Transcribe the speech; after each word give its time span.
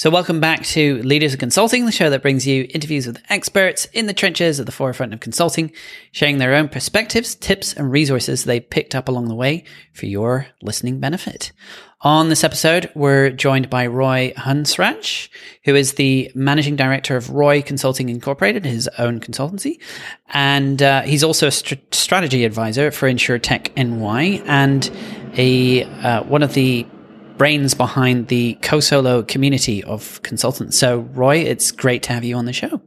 So, 0.00 0.08
welcome 0.08 0.40
back 0.40 0.64
to 0.64 1.02
Leaders 1.02 1.34
of 1.34 1.40
Consulting, 1.40 1.84
the 1.84 1.92
show 1.92 2.08
that 2.08 2.22
brings 2.22 2.46
you 2.46 2.66
interviews 2.72 3.06
with 3.06 3.22
experts 3.28 3.84
in 3.92 4.06
the 4.06 4.14
trenches 4.14 4.58
at 4.58 4.64
the 4.64 4.72
forefront 4.72 5.12
of 5.12 5.20
consulting, 5.20 5.72
sharing 6.10 6.38
their 6.38 6.54
own 6.54 6.70
perspectives, 6.70 7.34
tips, 7.34 7.74
and 7.74 7.92
resources 7.92 8.44
they 8.44 8.60
picked 8.60 8.94
up 8.94 9.10
along 9.10 9.28
the 9.28 9.34
way 9.34 9.62
for 9.92 10.06
your 10.06 10.46
listening 10.62 11.00
benefit. 11.00 11.52
On 12.00 12.30
this 12.30 12.44
episode, 12.44 12.90
we're 12.94 13.28
joined 13.28 13.68
by 13.68 13.86
Roi 13.86 14.32
Hansraj, 14.38 15.28
who 15.64 15.74
is 15.74 15.92
the 15.92 16.32
managing 16.34 16.76
director 16.76 17.18
of 17.18 17.28
Roy 17.28 17.60
Consulting 17.60 18.08
Incorporated, 18.08 18.64
his 18.64 18.88
own 18.96 19.20
consultancy. 19.20 19.82
And 20.30 20.82
uh, 20.82 21.02
he's 21.02 21.22
also 21.22 21.48
a 21.48 21.52
st- 21.52 21.94
strategy 21.94 22.46
advisor 22.46 22.90
for 22.90 23.06
InsurTech 23.06 23.76
NY 23.76 24.42
and 24.46 24.90
a 25.36 25.82
uh, 25.82 26.22
one 26.22 26.42
of 26.42 26.54
the 26.54 26.86
brains 27.40 27.72
behind 27.72 28.28
the 28.28 28.54
CoSolo 28.60 29.26
community 29.26 29.82
of 29.84 30.20
consultants. 30.22 30.76
So, 30.76 30.98
Roi, 30.98 31.38
it's 31.38 31.72
great 31.72 32.02
to 32.02 32.12
have 32.12 32.22
you 32.22 32.36
on 32.36 32.44
the 32.44 32.52
show. 32.52 32.82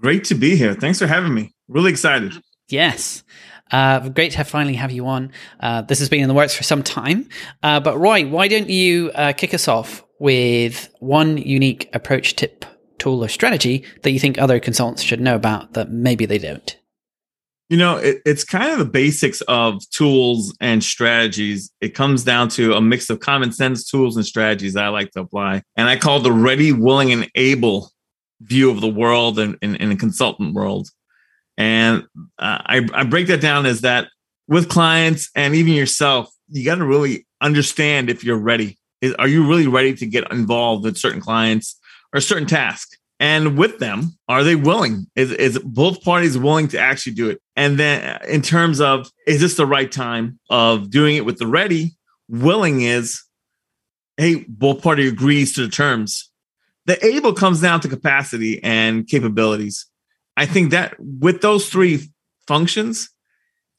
Great 0.00 0.24
to 0.24 0.34
be 0.34 0.56
here. 0.56 0.72
Thanks 0.72 1.00
for 1.00 1.06
having 1.06 1.34
me. 1.34 1.52
Really 1.68 1.90
excited. 1.90 2.32
Yes. 2.70 3.24
Uh, 3.70 4.08
great 4.08 4.30
to 4.30 4.38
have 4.38 4.48
finally 4.48 4.72
have 4.72 4.90
you 4.90 5.06
on. 5.06 5.32
Uh, 5.60 5.82
this 5.82 5.98
has 5.98 6.08
been 6.08 6.22
in 6.22 6.28
the 6.28 6.34
works 6.34 6.54
for 6.54 6.62
some 6.62 6.82
time. 6.82 7.28
Uh, 7.62 7.78
but 7.78 7.98
Roi, 7.98 8.26
why 8.26 8.48
don't 8.48 8.70
you 8.70 9.10
uh, 9.14 9.34
kick 9.34 9.52
us 9.52 9.68
off 9.68 10.02
with 10.18 10.88
one 11.00 11.36
unique 11.36 11.90
approach, 11.92 12.36
tip, 12.36 12.64
tool, 12.96 13.22
or 13.22 13.28
strategy 13.28 13.84
that 14.02 14.12
you 14.12 14.18
think 14.18 14.38
other 14.38 14.58
consultants 14.58 15.02
should 15.02 15.20
know 15.20 15.36
about 15.36 15.74
that 15.74 15.90
maybe 15.90 16.24
they 16.24 16.38
don't? 16.38 16.74
You 17.68 17.76
know, 17.76 17.96
it, 17.96 18.22
it's 18.24 18.44
kind 18.44 18.72
of 18.72 18.78
the 18.78 18.84
basics 18.84 19.40
of 19.42 19.88
tools 19.90 20.56
and 20.60 20.82
strategies. 20.84 21.72
It 21.80 21.90
comes 21.90 22.22
down 22.22 22.48
to 22.50 22.74
a 22.74 22.80
mix 22.80 23.10
of 23.10 23.20
common 23.20 23.52
sense 23.52 23.88
tools 23.88 24.16
and 24.16 24.24
strategies 24.24 24.74
that 24.74 24.84
I 24.84 24.88
like 24.88 25.10
to 25.12 25.20
apply. 25.20 25.62
And 25.76 25.88
I 25.88 25.96
call 25.96 26.20
the 26.20 26.32
ready, 26.32 26.72
willing, 26.72 27.12
and 27.12 27.28
able 27.34 27.90
view 28.40 28.70
of 28.70 28.80
the 28.80 28.88
world 28.88 29.38
and 29.38 29.56
in 29.62 29.88
the 29.88 29.96
consultant 29.96 30.54
world. 30.54 30.88
And 31.56 32.04
uh, 32.38 32.60
I, 32.66 32.86
I 32.92 33.04
break 33.04 33.26
that 33.28 33.40
down 33.40 33.66
as 33.66 33.80
that 33.80 34.08
with 34.48 34.68
clients 34.68 35.30
and 35.34 35.54
even 35.54 35.72
yourself, 35.72 36.30
you 36.48 36.64
got 36.64 36.76
to 36.76 36.84
really 36.84 37.26
understand 37.40 38.10
if 38.10 38.22
you're 38.22 38.38
ready. 38.38 38.78
Is, 39.00 39.14
are 39.14 39.28
you 39.28 39.46
really 39.46 39.66
ready 39.66 39.94
to 39.94 40.06
get 40.06 40.30
involved 40.30 40.84
with 40.84 40.96
certain 40.96 41.20
clients 41.20 41.78
or 42.14 42.20
certain 42.20 42.46
task? 42.46 42.96
And 43.18 43.56
with 43.56 43.78
them 43.78 44.16
are 44.28 44.44
they 44.44 44.56
willing? 44.56 45.06
Is, 45.14 45.32
is 45.32 45.58
both 45.58 46.02
parties 46.02 46.36
willing 46.36 46.68
to 46.68 46.78
actually 46.78 47.14
do 47.14 47.30
it? 47.30 47.40
And 47.54 47.78
then 47.78 48.02
uh, 48.02 48.24
in 48.26 48.42
terms 48.42 48.80
of 48.80 49.10
is 49.26 49.40
this 49.40 49.56
the 49.56 49.66
right 49.66 49.90
time 49.90 50.38
of 50.50 50.90
doing 50.90 51.16
it 51.16 51.24
with 51.24 51.38
the 51.38 51.46
ready? 51.46 51.96
Willing 52.28 52.82
is 52.82 53.22
hey 54.16 54.44
both 54.48 54.82
party 54.82 55.08
agrees 55.08 55.54
to 55.54 55.62
the 55.62 55.70
terms. 55.70 56.30
The 56.86 57.04
able 57.04 57.32
comes 57.32 57.60
down 57.60 57.80
to 57.80 57.88
capacity 57.88 58.62
and 58.62 59.06
capabilities. 59.06 59.86
I 60.36 60.46
think 60.46 60.70
that 60.70 60.94
with 60.98 61.40
those 61.40 61.68
three 61.68 62.10
functions 62.46 63.10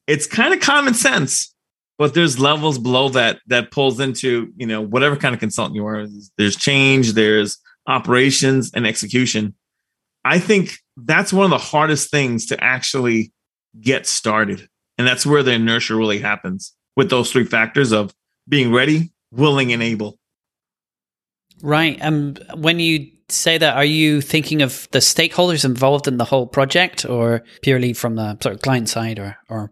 it's 0.08 0.26
kind 0.26 0.54
of 0.54 0.60
common 0.62 0.94
sense 0.94 1.54
but 1.98 2.14
there's 2.14 2.40
levels 2.40 2.78
below 2.78 3.10
that 3.10 3.40
that 3.48 3.72
pulls 3.72 4.00
into 4.00 4.54
you 4.56 4.68
know 4.68 4.82
whatever 4.82 5.16
kind 5.16 5.34
of 5.34 5.40
consultant 5.40 5.76
you 5.76 5.86
are. 5.86 6.08
There's 6.38 6.56
change 6.56 7.14
there's 7.14 7.58
operations 7.88 8.72
and 8.74 8.86
execution. 8.86 9.56
I 10.24 10.40
think 10.40 10.78
that's 10.98 11.32
one 11.32 11.46
of 11.46 11.52
the 11.52 11.58
hardest 11.58 12.12
things 12.12 12.48
to 12.48 12.62
actually 12.64 13.32
get 13.80 14.06
started. 14.06 14.68
And 14.98 15.08
that's 15.08 15.26
where 15.26 15.44
the 15.44 15.54
inertia 15.54 15.96
really 15.96 16.20
happens 16.20 16.74
with 16.96 17.10
those 17.10 17.32
three 17.32 17.46
factors 17.46 17.92
of 17.92 18.14
being 18.50 18.74
ready, 18.74 19.12
willing, 19.32 19.72
and 19.72 19.82
able. 19.82 20.20
Right. 21.62 21.98
Um, 22.02 22.36
when 22.56 22.80
you 22.80 23.12
say 23.30 23.58
that, 23.58 23.76
are 23.76 23.86
you 23.86 24.22
thinking 24.22 24.62
of 24.62 24.88
the 24.92 25.00
stakeholders 25.00 25.66
involved 25.66 26.08
in 26.08 26.18
the 26.18 26.26
whole 26.26 26.48
project 26.48 27.06
or 27.06 27.44
purely 27.62 27.94
from 27.94 28.16
the 28.16 28.38
sort 28.42 28.56
of 28.56 28.62
client 28.62 28.90
side 28.90 29.20
or, 29.20 29.38
or? 29.50 29.72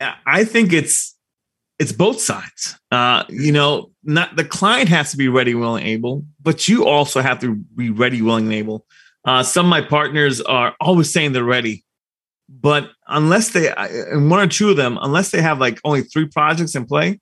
I 0.00 0.44
think 0.44 0.72
it's 0.72 1.16
it's 1.78 1.92
both 1.92 2.20
sides. 2.20 2.78
Uh, 2.90 3.24
you 3.28 3.52
know, 3.52 3.90
not 4.02 4.36
the 4.36 4.44
client 4.44 4.88
has 4.88 5.10
to 5.12 5.16
be 5.16 5.28
ready, 5.28 5.54
willing, 5.54 5.86
able, 5.86 6.24
but 6.42 6.68
you 6.68 6.86
also 6.86 7.20
have 7.20 7.40
to 7.40 7.54
be 7.54 7.90
ready, 7.90 8.20
willing, 8.22 8.46
and 8.46 8.54
able. 8.54 8.84
Uh, 9.24 9.42
some 9.42 9.66
of 9.66 9.70
my 9.70 9.80
partners 9.80 10.40
are 10.40 10.74
always 10.80 11.12
saying 11.12 11.32
they're 11.32 11.44
ready, 11.44 11.84
but 12.48 12.90
unless 13.06 13.50
they, 13.50 13.72
and 13.72 14.30
one 14.30 14.40
or 14.40 14.46
two 14.46 14.70
of 14.70 14.76
them, 14.76 14.98
unless 15.00 15.30
they 15.30 15.42
have 15.42 15.60
like 15.60 15.80
only 15.84 16.02
three 16.02 16.26
projects 16.26 16.74
in 16.74 16.86
play, 16.86 17.20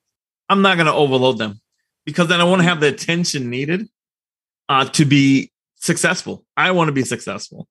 I'm 0.48 0.62
not 0.62 0.76
going 0.76 0.86
to 0.86 0.92
overload 0.92 1.38
them 1.38 1.60
because 2.04 2.28
then 2.28 2.40
I 2.40 2.44
want 2.44 2.60
to 2.60 2.68
have 2.68 2.80
the 2.80 2.88
attention 2.88 3.50
needed 3.50 3.88
uh, 4.68 4.84
to 4.90 5.04
be 5.04 5.50
successful. 5.76 6.44
I 6.56 6.70
want 6.70 6.88
to 6.88 6.92
be 6.92 7.04
successful. 7.04 7.68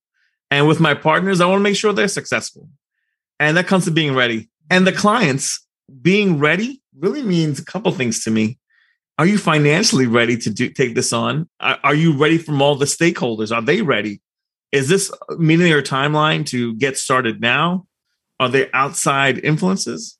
And 0.52 0.68
with 0.68 0.80
my 0.80 0.94
partners, 0.94 1.42
I 1.42 1.46
want 1.46 1.60
to 1.60 1.64
make 1.64 1.76
sure 1.76 1.94
they're 1.94 2.08
successful. 2.08 2.70
And 3.40 3.58
that 3.58 3.68
comes 3.68 3.86
to 3.86 3.92
being 3.92 4.14
ready. 4.14 4.50
And 4.70 4.86
the 4.86 4.92
clients, 4.92 5.65
being 6.02 6.40
ready 6.40 6.82
really 6.98 7.22
means 7.22 7.60
a 7.60 7.66
couple 7.66 7.92
things 7.92 8.24
to 8.24 8.32
me. 8.32 8.58
Are 9.18 9.26
you 9.26 9.38
financially 9.38 10.08
ready 10.08 10.38
to 10.38 10.50
do, 10.50 10.70
take 10.70 10.96
this 10.96 11.14
on? 11.14 11.48
Are, 11.60 11.80
are 11.84 11.96
you 11.96 12.18
ready 12.18 12.38
from 12.38 12.62
all 12.62 12.76
the 12.76 12.86
stakeholders? 12.86 13.56
Are 13.56 13.62
they 13.62 13.82
ready? 13.82 14.22
Is 14.72 14.90
this 14.90 15.12
meeting 15.38 15.68
your 15.68 15.82
timeline 15.82 16.46
to 16.48 16.76
get 16.76 16.98
started 16.98 17.40
now? 17.40 17.88
Are 18.40 18.50
there 18.50 18.70
outside 18.74 19.38
influences? 19.38 20.18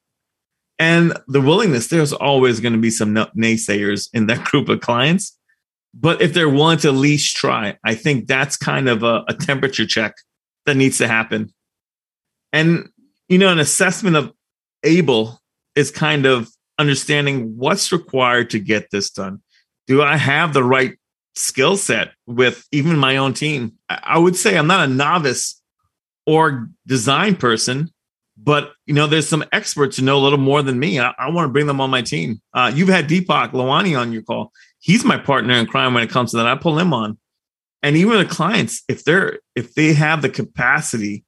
And 0.80 1.18
the 1.28 1.42
willingness, 1.42 1.88
there's 1.88 2.14
always 2.14 2.60
going 2.60 2.74
to 2.74 2.80
be 2.80 2.90
some 2.90 3.16
naysayers 3.16 4.10
in 4.14 4.28
that 4.28 4.44
group 4.46 4.70
of 4.70 4.82
clients. 4.82 5.38
But 5.94 6.22
if 6.22 6.34
they're 6.34 6.50
willing 6.50 6.78
to 6.80 6.90
at 6.90 6.96
least 6.96 7.36
try, 7.36 7.78
I 7.84 7.96
think 7.96 8.28
that's 8.28 8.58
kind 8.58 8.90
of 8.90 9.04
a, 9.04 9.24
a 9.28 9.34
temperature 9.34 9.86
check 9.86 10.14
that 10.66 10.76
needs 10.76 10.98
to 10.98 11.08
happen. 11.08 11.54
And, 12.52 12.90
you 13.30 13.38
know, 13.38 13.50
an 13.50 13.60
assessment 13.60 14.16
of 14.16 14.34
able 14.84 15.40
is 15.76 15.92
kind 15.92 16.26
of 16.26 16.50
understanding 16.78 17.58
what's 17.58 17.92
required 17.92 18.50
to 18.52 18.60
get 18.60 18.90
this 18.92 19.10
done. 19.10 19.42
Do 19.88 20.02
I 20.02 20.18
have 20.18 20.54
the 20.54 20.64
right 20.64 20.98
skill 21.36 21.78
set 21.78 22.12
with 22.26 22.68
even 22.72 22.98
my 22.98 23.18
own 23.18 23.34
team? 23.34 23.74
I 23.90 24.18
would 24.18 24.36
say 24.36 24.58
I'm 24.58 24.68
not 24.68 24.88
a 24.88 24.92
novice 24.92 25.62
or 26.26 26.70
design 26.88 27.36
person, 27.36 27.92
but 28.38 28.74
you 28.86 28.94
know, 28.94 29.08
there's 29.08 29.30
some 29.30 29.46
experts 29.52 29.98
who 29.98 30.04
know 30.04 30.18
a 30.18 30.24
little 30.24 30.40
more 30.40 30.62
than 30.62 30.80
me. 30.80 31.00
I, 31.00 31.14
I 31.18 31.30
want 31.30 31.48
to 31.48 31.52
bring 31.54 31.68
them 31.68 31.82
on 31.82 31.90
my 31.90 32.02
team. 32.02 32.42
Uh, 32.54 32.72
you've 32.74 32.90
had 32.90 33.08
Deepak 33.08 33.52
Lawani 33.52 33.98
on 33.98 34.12
your 34.12 34.24
call. 34.24 34.52
He's 34.80 35.06
my 35.06 35.18
partner 35.18 35.54
in 35.56 35.66
crime 35.68 35.94
when 35.94 36.04
it 36.04 36.10
comes 36.10 36.32
to 36.32 36.38
that. 36.38 36.48
I 36.48 36.56
pull 36.56 36.78
him 36.78 36.94
on. 36.94 37.18
And 37.82 37.96
even 37.96 38.18
the 38.18 38.26
clients, 38.26 38.84
if 38.90 39.04
they're 39.04 39.40
if 39.56 39.76
they 39.76 39.94
have 39.94 40.22
the 40.22 40.30
capacity 40.30 41.24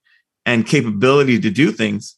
and 0.46 0.66
capability 0.66 1.40
to 1.40 1.50
do 1.52 1.72
things, 1.72 2.17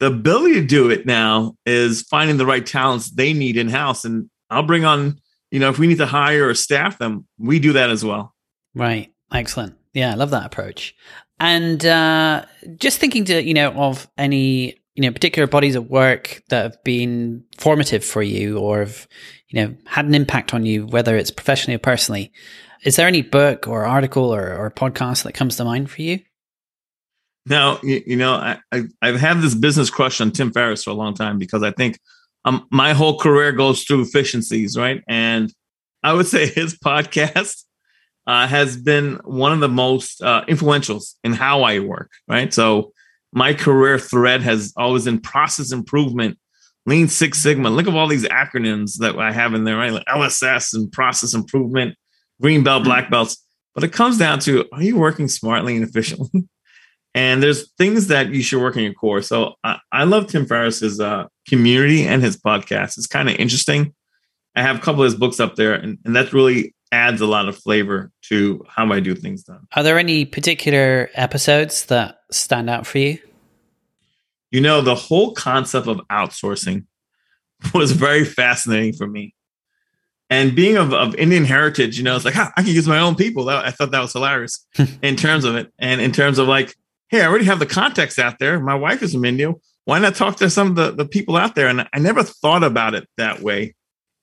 the 0.00 0.06
ability 0.06 0.54
to 0.54 0.66
do 0.66 0.90
it 0.90 1.06
now 1.06 1.56
is 1.64 2.02
finding 2.02 2.36
the 2.36 2.46
right 2.46 2.64
talents 2.64 3.10
they 3.10 3.32
need 3.32 3.56
in 3.56 3.68
house. 3.68 4.04
And 4.04 4.28
I'll 4.50 4.62
bring 4.62 4.84
on, 4.84 5.20
you 5.50 5.60
know, 5.60 5.70
if 5.70 5.78
we 5.78 5.86
need 5.86 5.98
to 5.98 6.06
hire 6.06 6.48
or 6.48 6.54
staff 6.54 6.98
them, 6.98 7.26
we 7.38 7.58
do 7.58 7.74
that 7.74 7.90
as 7.90 8.04
well. 8.04 8.34
Right. 8.74 9.12
Excellent. 9.32 9.76
Yeah, 9.92 10.12
I 10.12 10.14
love 10.14 10.30
that 10.30 10.46
approach. 10.46 10.94
And 11.40 11.84
uh, 11.84 12.44
just 12.76 12.98
thinking 12.98 13.24
to, 13.26 13.42
you 13.42 13.54
know, 13.54 13.70
of 13.72 14.08
any, 14.18 14.80
you 14.94 15.02
know, 15.02 15.12
particular 15.12 15.46
bodies 15.46 15.74
of 15.74 15.88
work 15.88 16.42
that 16.48 16.62
have 16.62 16.84
been 16.84 17.44
formative 17.58 18.04
for 18.04 18.22
you 18.22 18.58
or 18.58 18.80
have, 18.80 19.08
you 19.48 19.60
know, 19.60 19.76
had 19.86 20.06
an 20.06 20.14
impact 20.14 20.54
on 20.54 20.66
you, 20.66 20.86
whether 20.86 21.16
it's 21.16 21.30
professionally 21.30 21.76
or 21.76 21.80
personally. 21.80 22.32
Is 22.84 22.96
there 22.96 23.08
any 23.08 23.22
book 23.22 23.66
or 23.66 23.84
article 23.84 24.34
or, 24.34 24.54
or 24.54 24.70
podcast 24.70 25.24
that 25.24 25.34
comes 25.34 25.56
to 25.56 25.64
mind 25.64 25.90
for 25.90 26.02
you? 26.02 26.20
Now, 27.46 27.78
you, 27.82 28.02
you 28.06 28.16
know, 28.16 28.34
I, 28.34 28.58
I, 28.72 29.06
have 29.06 29.20
had 29.20 29.42
this 29.42 29.54
business 29.54 29.90
crush 29.90 30.20
on 30.20 30.30
Tim 30.30 30.50
Ferriss 30.50 30.84
for 30.84 30.90
a 30.90 30.94
long 30.94 31.14
time 31.14 31.38
because 31.38 31.62
I 31.62 31.72
think 31.72 31.98
um, 32.44 32.66
my 32.70 32.94
whole 32.94 33.18
career 33.18 33.52
goes 33.52 33.82
through 33.82 34.02
efficiencies, 34.02 34.76
right? 34.76 35.02
And 35.08 35.52
I 36.02 36.14
would 36.14 36.26
say 36.26 36.46
his 36.46 36.78
podcast 36.78 37.64
uh, 38.26 38.46
has 38.46 38.76
been 38.76 39.20
one 39.24 39.52
of 39.52 39.60
the 39.60 39.68
most 39.68 40.22
uh, 40.22 40.44
influentials 40.46 41.14
in 41.22 41.32
how 41.34 41.62
I 41.62 41.80
work, 41.80 42.10
right? 42.28 42.52
So 42.52 42.92
my 43.32 43.52
career 43.52 43.98
thread 43.98 44.42
has 44.42 44.72
always 44.76 45.04
been 45.04 45.20
process 45.20 45.72
improvement, 45.72 46.38
Lean 46.86 47.08
Six 47.08 47.38
Sigma. 47.38 47.68
Look 47.68 47.88
at 47.88 47.94
all 47.94 48.06
these 48.06 48.24
acronyms 48.24 48.98
that 48.98 49.18
I 49.18 49.32
have 49.32 49.54
in 49.54 49.64
there, 49.64 49.76
right? 49.76 49.92
Like 49.92 50.06
LSS 50.06 50.74
and 50.74 50.90
process 50.90 51.34
improvement, 51.34 51.96
green 52.40 52.62
belt, 52.62 52.84
black 52.84 53.10
belts. 53.10 53.36
But 53.74 53.84
it 53.84 53.92
comes 53.92 54.18
down 54.18 54.38
to 54.40 54.64
are 54.72 54.82
you 54.82 54.96
working 54.96 55.28
smartly 55.28 55.76
and 55.76 55.86
efficiently? 55.86 56.48
And 57.14 57.42
there's 57.42 57.70
things 57.78 58.08
that 58.08 58.30
you 58.30 58.42
should 58.42 58.60
work 58.60 58.76
in 58.76 58.82
your 58.82 58.92
core. 58.92 59.22
So 59.22 59.54
I, 59.62 59.78
I 59.92 60.04
love 60.04 60.26
Tim 60.26 60.46
Ferriss's 60.46 60.98
uh, 60.98 61.26
community 61.48 62.06
and 62.06 62.22
his 62.22 62.36
podcast. 62.36 62.98
It's 62.98 63.06
kind 63.06 63.28
of 63.28 63.36
interesting. 63.36 63.94
I 64.56 64.62
have 64.62 64.76
a 64.76 64.80
couple 64.80 65.02
of 65.02 65.06
his 65.06 65.14
books 65.14 65.40
up 65.40 65.56
there, 65.56 65.74
and, 65.74 65.98
and 66.04 66.16
that 66.16 66.32
really 66.32 66.74
adds 66.92 67.20
a 67.20 67.26
lot 67.26 67.48
of 67.48 67.56
flavor 67.56 68.10
to 68.22 68.64
how 68.68 68.92
I 68.92 69.00
do 69.00 69.14
things 69.14 69.44
done. 69.44 69.66
Are 69.74 69.82
there 69.82 69.98
any 69.98 70.24
particular 70.24 71.10
episodes 71.14 71.86
that 71.86 72.18
stand 72.30 72.70
out 72.70 72.86
for 72.86 72.98
you? 72.98 73.18
You 74.50 74.60
know, 74.60 74.80
the 74.80 74.94
whole 74.94 75.32
concept 75.32 75.88
of 75.88 76.00
outsourcing 76.10 76.86
was 77.74 77.92
very 77.92 78.24
fascinating 78.24 78.92
for 78.92 79.06
me. 79.06 79.34
and 80.30 80.54
being 80.54 80.76
of, 80.76 80.92
of 80.92 81.14
Indian 81.16 81.44
heritage, 81.44 81.98
you 81.98 82.04
know, 82.04 82.16
it's 82.16 82.24
like, 82.24 82.36
ah, 82.36 82.52
I 82.56 82.62
can 82.62 82.72
use 82.72 82.88
my 82.88 82.98
own 82.98 83.14
people. 83.14 83.44
That, 83.46 83.64
I 83.64 83.70
thought 83.70 83.90
that 83.90 84.00
was 84.00 84.12
hilarious 84.12 84.64
in 85.02 85.16
terms 85.16 85.44
of 85.44 85.56
it. 85.56 85.72
And 85.78 86.00
in 86.00 86.12
terms 86.12 86.38
of 86.38 86.48
like, 86.48 86.74
hey, 87.08 87.22
I 87.22 87.26
already 87.26 87.44
have 87.44 87.58
the 87.58 87.66
context 87.66 88.18
out 88.18 88.38
there. 88.38 88.60
My 88.60 88.74
wife 88.74 89.02
is 89.02 89.14
a 89.14 89.22
India. 89.22 89.52
Why 89.84 89.98
not 89.98 90.14
talk 90.14 90.36
to 90.36 90.48
some 90.48 90.68
of 90.68 90.74
the, 90.76 90.90
the 90.92 91.06
people 91.06 91.36
out 91.36 91.54
there? 91.54 91.68
And 91.68 91.86
I 91.92 91.98
never 91.98 92.22
thought 92.22 92.64
about 92.64 92.94
it 92.94 93.08
that 93.16 93.40
way. 93.40 93.74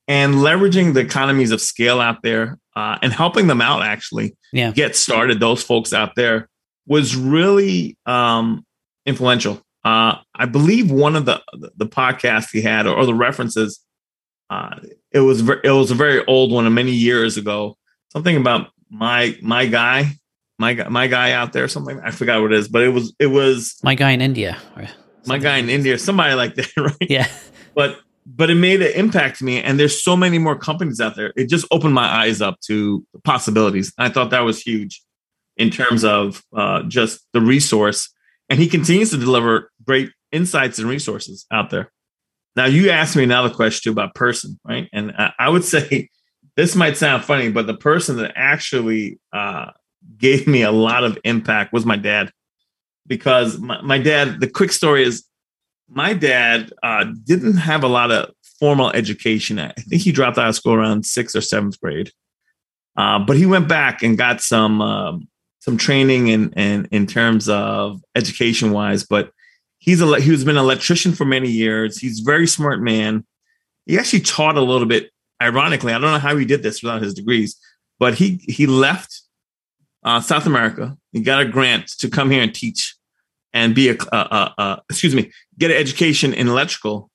And 0.08 0.36
leveraging 0.36 0.94
the 0.94 1.00
economies 1.00 1.52
of 1.52 1.62
scale 1.62 2.02
out 2.02 2.24
there 2.24 2.58
uh, 2.76 2.98
and 3.02 3.14
helping 3.14 3.48
them 3.48 3.62
out 3.62 3.84
actually 3.84 4.36
yeah. 4.52 4.72
get 4.72 4.96
started, 4.96 5.40
those 5.40 5.64
folks 5.64 5.94
out 5.94 6.16
there 6.16 6.50
was 6.88 7.16
really 7.16 7.98
um, 8.06 8.66
influential. 9.06 9.62
Uh, 9.84 10.16
I 10.36 10.46
believe 10.46 10.92
one 10.92 11.16
of 11.16 11.26
the 11.26 11.42
the 11.76 11.88
podcasts 11.88 12.52
he 12.52 12.62
had 12.62 12.86
or, 12.86 12.96
or 12.96 13.06
the 13.06 13.16
references, 13.16 13.80
uh, 14.50 14.80
it 15.12 15.22
was 15.22 15.48
it 15.64 15.72
was 15.72 15.92
a 15.92 15.96
very 15.96 16.24
old 16.26 16.52
one, 16.52 16.72
many 16.74 16.92
years 16.92 17.38
ago. 17.38 17.78
Something 18.12 18.38
about 18.38 18.68
my 18.90 19.36
my 19.42 19.66
guy, 19.66 20.12
my 20.62 20.74
guy, 20.76 20.88
my 20.88 21.08
guy 21.08 21.32
out 21.32 21.52
there. 21.52 21.68
Something 21.68 22.00
I 22.02 22.12
forgot 22.12 22.42
what 22.42 22.54
it 22.54 22.60
is, 22.60 22.70
but 22.70 22.84
it 22.84 22.90
was 22.90 23.14
it 23.20 23.28
was 23.28 23.78
my 23.84 23.96
guy 23.96 24.12
in 24.12 24.22
India. 24.22 24.58
My 25.26 25.38
guy 25.38 25.58
in 25.58 25.70
India, 25.70 25.98
somebody 25.98 26.34
like 26.36 26.56
that, 26.56 26.72
right? 26.78 26.96
Yeah. 27.02 27.28
But 27.76 28.00
but 28.26 28.50
it 28.50 28.56
made 28.56 28.82
an 28.82 28.94
impact 28.94 29.40
to 29.40 29.44
me, 29.44 29.62
and 29.62 29.80
there's 29.80 30.02
so 30.02 30.16
many 30.16 30.38
more 30.38 30.58
companies 30.58 31.02
out 31.02 31.16
there. 31.16 31.34
It 31.36 31.50
just 31.50 31.66
opened 31.72 31.94
my 31.94 32.08
eyes 32.08 32.42
up 32.42 32.60
to 32.68 33.06
possibilities. 33.24 33.92
I 33.98 34.10
thought 34.10 34.30
that 34.30 34.42
was 34.42 34.62
huge 34.62 35.02
in 35.58 35.70
terms 35.70 36.04
of 36.04 36.44
uh, 36.56 36.84
just 36.84 37.22
the 37.34 37.42
resource. 37.42 38.10
And 38.50 38.60
he 38.60 38.68
continues 38.68 39.12
to 39.12 39.18
deliver 39.18 39.72
great 39.84 40.12
insights 40.32 40.80
and 40.80 40.88
resources 40.88 41.46
out 41.52 41.70
there. 41.70 41.92
Now, 42.56 42.66
you 42.66 42.90
asked 42.90 43.16
me 43.16 43.24
another 43.24 43.50
question 43.50 43.92
about 43.92 44.14
person, 44.14 44.60
right? 44.66 44.90
And 44.92 45.12
I, 45.18 45.32
I 45.40 45.50
would 45.50 45.64
say 45.76 46.10
this 46.56 46.76
might 46.76 46.98
sound 46.98 47.24
funny, 47.24 47.50
but 47.50 47.68
the 47.68 47.78
person 47.78 48.18
that 48.18 48.34
actually 48.36 49.20
uh, 49.34 49.72
gave 50.18 50.48
me 50.48 50.62
a 50.62 50.72
lot 50.72 51.04
of 51.04 51.18
impact 51.24 51.74
was 51.74 51.86
my 51.86 51.98
dad. 51.98 52.32
Because 53.08 53.58
my, 53.58 53.82
my 53.82 53.98
dad, 53.98 54.40
the 54.40 54.50
quick 54.50 54.72
story 54.72 55.04
is 55.04 55.26
my 55.90 56.14
dad 56.14 56.72
uh, 56.84 57.06
didn't 57.26 57.58
have 57.58 57.84
a 57.84 57.88
lot 57.88 58.12
of 58.12 58.32
formal 58.60 58.92
education. 58.92 59.60
I 59.60 59.72
think 59.72 60.02
he 60.02 60.12
dropped 60.12 60.38
out 60.38 60.50
of 60.50 60.56
school 60.56 60.74
around 60.74 61.06
sixth 61.06 61.36
or 61.36 61.42
seventh 61.42 61.80
grade. 61.82 62.12
Uh, 62.96 63.20
but 63.20 63.38
he 63.38 63.46
went 63.46 63.68
back 63.68 64.04
and 64.04 64.18
got 64.18 64.42
some 64.42 64.82
um, 64.82 65.28
some 65.62 65.78
training 65.78 66.28
in, 66.28 66.52
in, 66.54 66.88
in 66.92 67.06
terms 67.06 67.48
of 67.48 68.02
education 68.16 68.72
wise, 68.72 69.04
but 69.04 69.32
he's 69.78 70.02
a, 70.02 70.20
he's 70.20 70.44
been 70.44 70.58
an 70.58 70.64
electrician 70.64 71.14
for 71.14 71.24
many 71.24 71.50
years. 71.50 72.00
He's 72.00 72.22
a 72.22 72.24
very 72.24 72.48
smart 72.48 72.82
man. 72.82 73.26
He 73.86 73.98
actually 73.98 74.22
taught 74.22 74.58
a 74.58 74.62
little 74.62 74.88
bit, 74.88 75.12
ironically. 75.42 75.94
I 75.94 76.00
don't 76.00 76.12
know 76.12 76.20
how 76.20 76.36
he 76.36 76.46
did 76.46 76.64
this 76.64 76.82
without 76.82 77.04
his 77.04 77.14
degrees, 77.14 77.60
but 78.00 78.16
he, 78.16 78.42
he 78.48 78.66
left 78.66 79.22
uh, 80.04 80.22
South 80.22 80.46
America. 80.46 80.98
He 81.12 81.22
got 81.22 81.42
a 81.42 81.46
grant 81.46 81.88
to 82.00 82.10
come 82.10 82.32
here 82.32 82.42
and 82.42 82.54
teach 82.54 82.96
and 83.54 83.76
be 83.76 83.90
a, 83.90 83.98
uh, 84.12 84.52
uh, 84.58 84.76
excuse 84.90 85.14
me, 85.14 85.32
get 85.58 85.72
an 85.72 85.78
education 85.78 86.34
in 86.34 86.48
electrical 86.48 87.10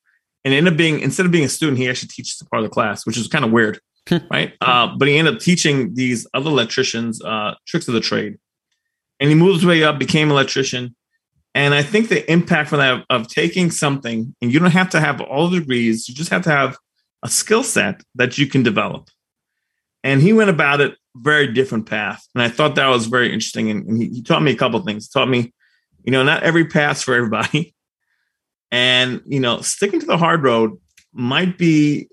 and 0.44 0.54
ended 0.54 0.74
up 0.74 0.76
being, 0.76 1.00
instead 1.00 1.26
of 1.26 1.32
being 1.32 1.44
a 1.44 1.48
student, 1.48 1.78
he 1.78 1.88
actually 1.88 2.08
teaches 2.08 2.40
a 2.40 2.44
part 2.44 2.62
of 2.62 2.68
the 2.68 2.72
class, 2.72 3.04
which 3.04 3.16
is 3.16 3.26
kind 3.26 3.44
of 3.44 3.50
weird. 3.50 3.80
right? 4.30 4.52
Uh, 4.60 4.94
but 4.96 5.08
he 5.08 5.16
ended 5.16 5.34
up 5.34 5.40
teaching 5.40 5.94
these 5.94 6.26
other 6.34 6.50
electricians 6.50 7.20
uh, 7.22 7.54
tricks 7.66 7.88
of 7.88 7.94
the 7.94 8.00
trade, 8.00 8.38
and 9.18 9.28
he 9.28 9.34
moved 9.34 9.56
his 9.56 9.66
way 9.66 9.82
up, 9.82 9.98
became 9.98 10.28
an 10.28 10.32
electrician. 10.32 10.94
And 11.54 11.74
I 11.74 11.82
think 11.82 12.08
the 12.08 12.30
impact 12.30 12.68
from 12.68 12.78
that 12.78 13.04
of 13.10 13.28
taking 13.28 13.70
something, 13.70 14.34
and 14.40 14.52
you 14.52 14.60
don't 14.60 14.70
have 14.70 14.90
to 14.90 15.00
have 15.00 15.20
all 15.20 15.48
the 15.48 15.58
degrees, 15.60 16.08
you 16.08 16.14
just 16.14 16.30
have 16.30 16.42
to 16.42 16.50
have 16.50 16.76
a 17.24 17.28
skill 17.28 17.62
set 17.64 18.02
that 18.14 18.38
you 18.38 18.46
can 18.46 18.62
develop. 18.62 19.08
And 20.04 20.22
he 20.22 20.32
went 20.32 20.50
about 20.50 20.80
it 20.80 20.96
very 21.20 21.52
different 21.52 21.86
path, 21.86 22.26
and 22.34 22.42
I 22.42 22.48
thought 22.48 22.74
that 22.76 22.88
was 22.88 23.06
very 23.06 23.26
interesting. 23.26 23.70
And, 23.70 23.86
and 23.86 24.02
he, 24.02 24.08
he 24.08 24.22
taught 24.22 24.42
me 24.42 24.52
a 24.52 24.56
couple 24.56 24.80
things. 24.80 25.06
He 25.06 25.18
taught 25.18 25.28
me, 25.28 25.52
you 26.04 26.12
know, 26.12 26.22
not 26.22 26.42
every 26.42 26.66
path's 26.66 27.02
for 27.02 27.14
everybody, 27.14 27.74
and 28.70 29.22
you 29.26 29.40
know, 29.40 29.60
sticking 29.60 30.00
to 30.00 30.06
the 30.06 30.18
hard 30.18 30.42
road 30.42 30.78
might 31.12 31.56
be 31.56 32.08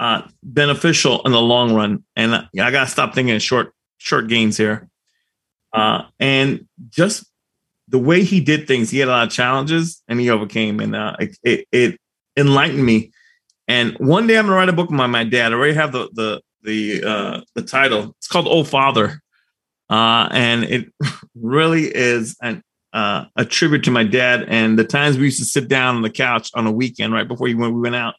uh, 0.00 0.22
beneficial 0.42 1.22
in 1.24 1.32
the 1.32 1.40
long 1.40 1.74
run. 1.74 2.04
And 2.16 2.34
I 2.34 2.70
got 2.70 2.84
to 2.84 2.90
stop 2.90 3.14
thinking 3.14 3.38
short 3.38 3.72
short 3.98 4.28
gains 4.28 4.56
here. 4.56 4.88
Uh, 5.72 6.02
and 6.18 6.66
just 6.88 7.24
the 7.86 7.98
way 7.98 8.22
he 8.24 8.40
did 8.40 8.66
things, 8.66 8.90
he 8.90 8.98
had 8.98 9.08
a 9.08 9.12
lot 9.12 9.26
of 9.26 9.32
challenges 9.32 10.02
and 10.08 10.18
he 10.18 10.30
overcame, 10.30 10.80
and 10.80 10.96
uh, 10.96 11.16
it, 11.18 11.38
it, 11.42 11.68
it 11.70 12.00
enlightened 12.36 12.84
me. 12.84 13.12
And 13.68 13.96
one 13.98 14.26
day 14.26 14.38
I'm 14.38 14.46
gonna 14.46 14.56
write 14.56 14.68
a 14.68 14.72
book 14.72 14.90
my, 14.90 15.06
my 15.06 15.24
dad. 15.24 15.52
I 15.52 15.56
already 15.56 15.74
have 15.74 15.92
the 15.92 16.08
the 16.12 16.40
the 16.62 17.02
uh, 17.04 17.40
the 17.54 17.62
title. 17.62 18.14
It's 18.18 18.28
called 18.28 18.46
Old 18.46 18.68
Father, 18.68 19.20
uh, 19.88 20.28
and 20.30 20.64
it 20.64 20.92
really 21.34 21.84
is 21.84 22.36
an 22.42 22.62
uh, 22.92 23.26
a 23.36 23.44
tribute 23.44 23.84
to 23.84 23.90
my 23.90 24.02
dad 24.02 24.44
and 24.48 24.76
the 24.76 24.84
times 24.84 25.16
we 25.16 25.26
used 25.26 25.38
to 25.38 25.44
sit 25.44 25.68
down 25.68 25.94
on 25.94 26.02
the 26.02 26.10
couch 26.10 26.50
on 26.54 26.66
a 26.66 26.72
weekend 26.72 27.12
right 27.12 27.28
before 27.28 27.44
we 27.44 27.54
went, 27.54 27.72
we 27.72 27.80
went 27.80 27.94
out 27.94 28.16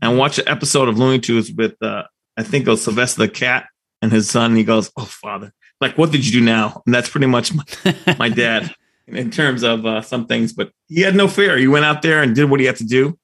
and 0.00 0.18
watch 0.18 0.40
an 0.40 0.48
episode 0.48 0.88
of 0.88 0.98
Looney 0.98 1.20
Tunes 1.20 1.52
with 1.52 1.80
uh, 1.80 2.02
I 2.36 2.42
think 2.42 2.66
it 2.66 2.70
was 2.70 2.82
Sylvester 2.82 3.22
the 3.22 3.28
cat 3.28 3.66
and 4.02 4.12
his 4.12 4.28
son. 4.28 4.56
he 4.56 4.64
goes, 4.64 4.90
"Oh, 4.96 5.04
father, 5.04 5.52
like 5.80 5.96
what 5.96 6.10
did 6.10 6.26
you 6.26 6.40
do 6.40 6.44
now?" 6.44 6.82
And 6.84 6.94
that's 6.94 7.08
pretty 7.08 7.28
much 7.28 7.52
my, 7.54 7.64
my 8.18 8.28
dad 8.28 8.74
in 9.06 9.30
terms 9.30 9.62
of 9.62 9.86
uh, 9.86 10.02
some 10.02 10.26
things. 10.26 10.52
But 10.52 10.72
he 10.88 11.00
had 11.00 11.14
no 11.14 11.28
fear. 11.28 11.56
He 11.56 11.68
went 11.68 11.84
out 11.84 12.02
there 12.02 12.22
and 12.22 12.34
did 12.34 12.50
what 12.50 12.60
he 12.60 12.66
had 12.66 12.76
to 12.76 12.84
do, 12.84 13.18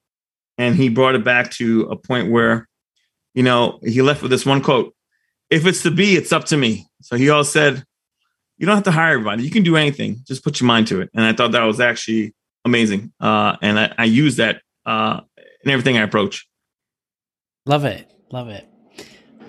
and 0.57 0.77
he 0.77 0.89
brought 0.89 1.17
it 1.17 1.25
back 1.25 1.51
to 1.53 1.83
a 1.91 1.97
point 1.97 2.31
where, 2.31 2.68
you 3.39 3.45
know, 3.45 3.79
he 3.85 4.03
left 4.03 4.21
with 4.21 4.33
this 4.33 4.45
one 4.45 4.61
quote: 4.61 4.97
"If 5.49 5.65
it's 5.65 5.85
to 5.85 5.93
be, 5.93 6.17
it's 6.17 6.33
up 6.33 6.47
to 6.47 6.57
me." 6.57 6.89
So 7.03 7.15
he 7.15 7.31
all 7.31 7.45
said, 7.45 7.85
"You 8.57 8.67
don't 8.67 8.75
have 8.75 8.83
to 8.85 8.91
hire 8.91 9.13
everybody. 9.13 9.45
You 9.45 9.51
can 9.53 9.63
do 9.63 9.77
anything. 9.77 10.17
Just 10.27 10.43
put 10.43 10.59
your 10.61 10.67
mind 10.67 10.89
to 10.89 11.01
it." 11.03 11.11
And 11.15 11.25
I 11.25 11.33
thought 11.33 11.53
that 11.53 11.63
was 11.63 11.79
actually 11.79 12.35
amazing, 12.65 13.13
uh, 13.21 13.55
and 13.63 13.79
I, 13.79 13.95
I 13.97 14.05
use 14.07 14.39
that 14.39 14.63
uh, 14.85 15.21
in 15.65 15.71
everything 15.71 15.97
I 15.97 16.03
approach. 16.03 16.49
Love 17.65 17.85
it. 17.85 18.11
Love 18.33 18.49
it. 18.49 18.67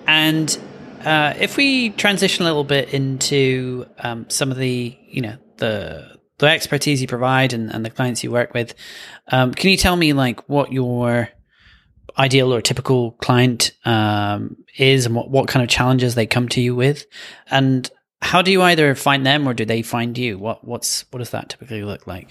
And 0.06 0.56
uh, 1.04 1.34
if 1.40 1.56
we 1.56 1.90
transition 1.90 2.44
a 2.44 2.46
little 2.46 2.62
bit 2.62 2.94
into 2.94 3.86
um, 3.98 4.30
some 4.30 4.52
of 4.52 4.56
the, 4.56 4.96
you 5.08 5.20
know, 5.20 5.36
the 5.56 6.16
the 6.38 6.46
expertise 6.46 7.02
you 7.02 7.08
provide 7.08 7.52
and, 7.52 7.74
and 7.74 7.84
the 7.84 7.90
clients 7.90 8.22
you 8.22 8.30
work 8.30 8.54
with, 8.54 8.72
um, 9.32 9.52
can 9.52 9.68
you 9.68 9.76
tell 9.76 9.96
me 9.96 10.12
like 10.12 10.48
what 10.48 10.72
your 10.72 11.28
ideal 12.20 12.52
or 12.52 12.60
typical 12.60 13.12
client 13.12 13.72
um, 13.84 14.56
is 14.76 15.06
and 15.06 15.14
what, 15.14 15.30
what 15.30 15.48
kind 15.48 15.62
of 15.62 15.68
challenges 15.68 16.14
they 16.14 16.26
come 16.26 16.48
to 16.50 16.60
you 16.60 16.74
with? 16.74 17.06
And 17.50 17.90
how 18.20 18.42
do 18.42 18.52
you 18.52 18.60
either 18.62 18.94
find 18.94 19.26
them 19.26 19.48
or 19.48 19.54
do 19.54 19.64
they 19.64 19.82
find 19.82 20.16
you? 20.16 20.38
What 20.38 20.64
what's 20.64 21.06
what 21.10 21.18
does 21.18 21.30
that 21.30 21.48
typically 21.48 21.82
look 21.82 22.06
like? 22.06 22.28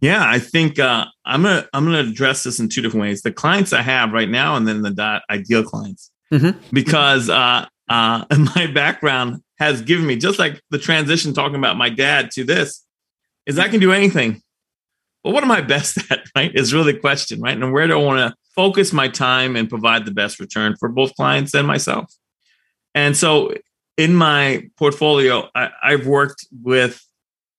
Yeah, 0.00 0.22
I 0.24 0.38
think 0.38 0.78
uh, 0.78 1.06
I'm 1.24 1.42
gonna 1.42 1.66
I'm 1.72 1.84
gonna 1.84 2.08
address 2.10 2.44
this 2.44 2.60
in 2.60 2.68
two 2.68 2.82
different 2.82 3.02
ways: 3.02 3.22
the 3.22 3.32
clients 3.32 3.72
I 3.72 3.82
have 3.82 4.12
right 4.12 4.28
now, 4.28 4.54
and 4.54 4.68
then 4.68 4.82
the 4.82 4.90
dot 4.90 5.22
ideal 5.30 5.64
clients, 5.64 6.10
mm-hmm. 6.30 6.58
because 6.72 7.30
uh, 7.30 7.66
uh, 7.88 8.24
my 8.56 8.66
background 8.72 9.42
has 9.58 9.82
given 9.82 10.06
me 10.06 10.16
just 10.16 10.38
like 10.38 10.60
the 10.70 10.78
transition 10.78 11.32
talking 11.32 11.56
about 11.56 11.76
my 11.76 11.88
dad 11.88 12.30
to 12.32 12.44
this 12.44 12.84
is 13.46 13.58
I 13.58 13.68
can 13.68 13.80
do 13.80 13.92
anything. 13.92 14.42
But 15.24 15.32
what 15.32 15.44
am 15.44 15.50
I 15.50 15.60
best 15.60 15.98
at? 16.10 16.20
Right 16.36 16.54
is 16.54 16.74
really 16.74 16.92
the 16.92 16.98
question, 16.98 17.40
right? 17.40 17.56
And 17.56 17.72
where 17.72 17.86
do 17.86 17.98
I 17.98 18.02
want 18.02 18.18
to 18.18 18.36
focus 18.54 18.92
my 18.92 19.08
time 19.08 19.56
and 19.56 19.68
provide 19.68 20.04
the 20.04 20.10
best 20.10 20.40
return 20.40 20.76
for 20.76 20.88
both 20.88 21.14
clients 21.14 21.54
and 21.54 21.66
myself? 21.66 22.12
And 22.94 23.16
so 23.16 23.52
in 23.96 24.14
my 24.14 24.68
portfolio, 24.76 25.48
I, 25.54 25.70
I've 25.82 26.06
worked 26.06 26.46
with 26.62 27.04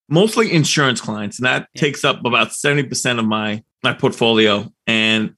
mostly 0.07 0.51
insurance 0.51 0.99
clients, 0.99 1.37
and 1.37 1.45
that 1.45 1.67
yeah. 1.73 1.81
takes 1.81 2.03
up 2.03 2.25
about 2.25 2.49
70% 2.49 3.19
of 3.19 3.25
my, 3.25 3.63
my 3.83 3.93
portfolio. 3.93 4.71
And 4.87 5.35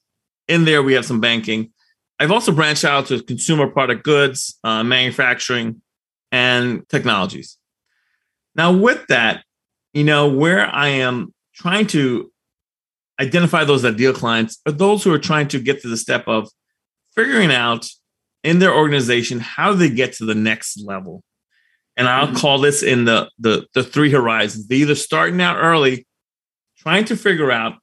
in 0.47 0.65
there, 0.65 0.81
we 0.81 0.93
have 0.93 1.05
some 1.05 1.19
banking. 1.19 1.71
I've 2.19 2.31
also 2.31 2.51
branched 2.51 2.85
out 2.85 3.07
to 3.07 3.21
consumer 3.23 3.67
product 3.67 4.03
goods, 4.03 4.57
uh, 4.63 4.83
manufacturing, 4.83 5.81
and 6.31 6.87
technologies. 6.87 7.57
Now, 8.55 8.71
with 8.71 9.07
that, 9.07 9.43
you 9.93 10.03
know, 10.03 10.29
where 10.29 10.65
I 10.65 10.89
am 10.89 11.33
trying 11.61 11.87
to 11.87 12.31
identify 13.19 13.63
those 13.63 13.85
ideal 13.85 14.13
clients 14.13 14.59
are 14.65 14.71
those 14.71 15.03
who 15.03 15.13
are 15.13 15.19
trying 15.19 15.47
to 15.49 15.59
get 15.59 15.81
to 15.81 15.87
the 15.87 15.97
step 15.97 16.27
of 16.27 16.49
figuring 17.15 17.51
out 17.51 17.87
in 18.43 18.59
their 18.59 18.73
organization 18.73 19.39
how 19.39 19.73
they 19.73 19.89
get 19.89 20.13
to 20.13 20.25
the 20.25 20.35
next 20.35 20.81
level 20.83 21.23
and 21.97 22.07
I'll 22.07 22.27
mm-hmm. 22.27 22.35
call 22.35 22.59
this 22.59 22.83
in 22.83 23.05
the 23.05 23.29
the 23.39 23.67
the 23.73 23.83
three 23.83 24.11
horizons. 24.11 24.67
They're 24.67 24.79
either 24.79 24.95
starting 24.95 25.41
out 25.41 25.57
early, 25.57 26.07
trying 26.77 27.05
to 27.05 27.15
figure 27.15 27.51
out 27.51 27.73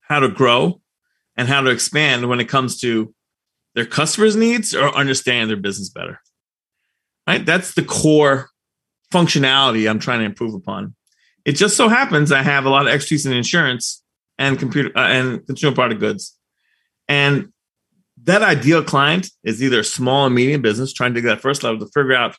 how 0.00 0.20
to 0.20 0.28
grow 0.28 0.80
and 1.36 1.48
how 1.48 1.60
to 1.60 1.70
expand 1.70 2.28
when 2.28 2.40
it 2.40 2.48
comes 2.48 2.80
to 2.80 3.14
their 3.74 3.86
customers' 3.86 4.36
needs 4.36 4.74
or 4.74 4.88
understand 4.96 5.50
their 5.50 5.56
business 5.56 5.90
better. 5.90 6.20
Right? 7.26 7.44
That's 7.44 7.74
the 7.74 7.84
core 7.84 8.48
functionality 9.12 9.88
I'm 9.88 9.98
trying 9.98 10.20
to 10.20 10.24
improve 10.24 10.54
upon. 10.54 10.94
It 11.48 11.56
just 11.56 11.78
so 11.78 11.88
happens 11.88 12.30
I 12.30 12.42
have 12.42 12.66
a 12.66 12.68
lot 12.68 12.86
of 12.86 12.92
expertise 12.92 13.24
in 13.24 13.32
insurance 13.32 14.02
and 14.36 14.58
computer 14.58 14.90
uh, 14.94 15.08
and 15.08 15.46
consumer 15.46 15.74
product 15.74 15.98
goods. 15.98 16.36
And 17.08 17.54
that 18.24 18.42
ideal 18.42 18.84
client 18.84 19.30
is 19.42 19.62
either 19.62 19.80
a 19.80 19.84
small 19.84 20.26
and 20.26 20.34
medium 20.34 20.60
business 20.60 20.92
trying 20.92 21.14
to 21.14 21.22
get 21.22 21.28
that 21.28 21.40
first 21.40 21.62
level 21.62 21.78
to 21.78 21.86
figure 21.86 22.14
out 22.14 22.36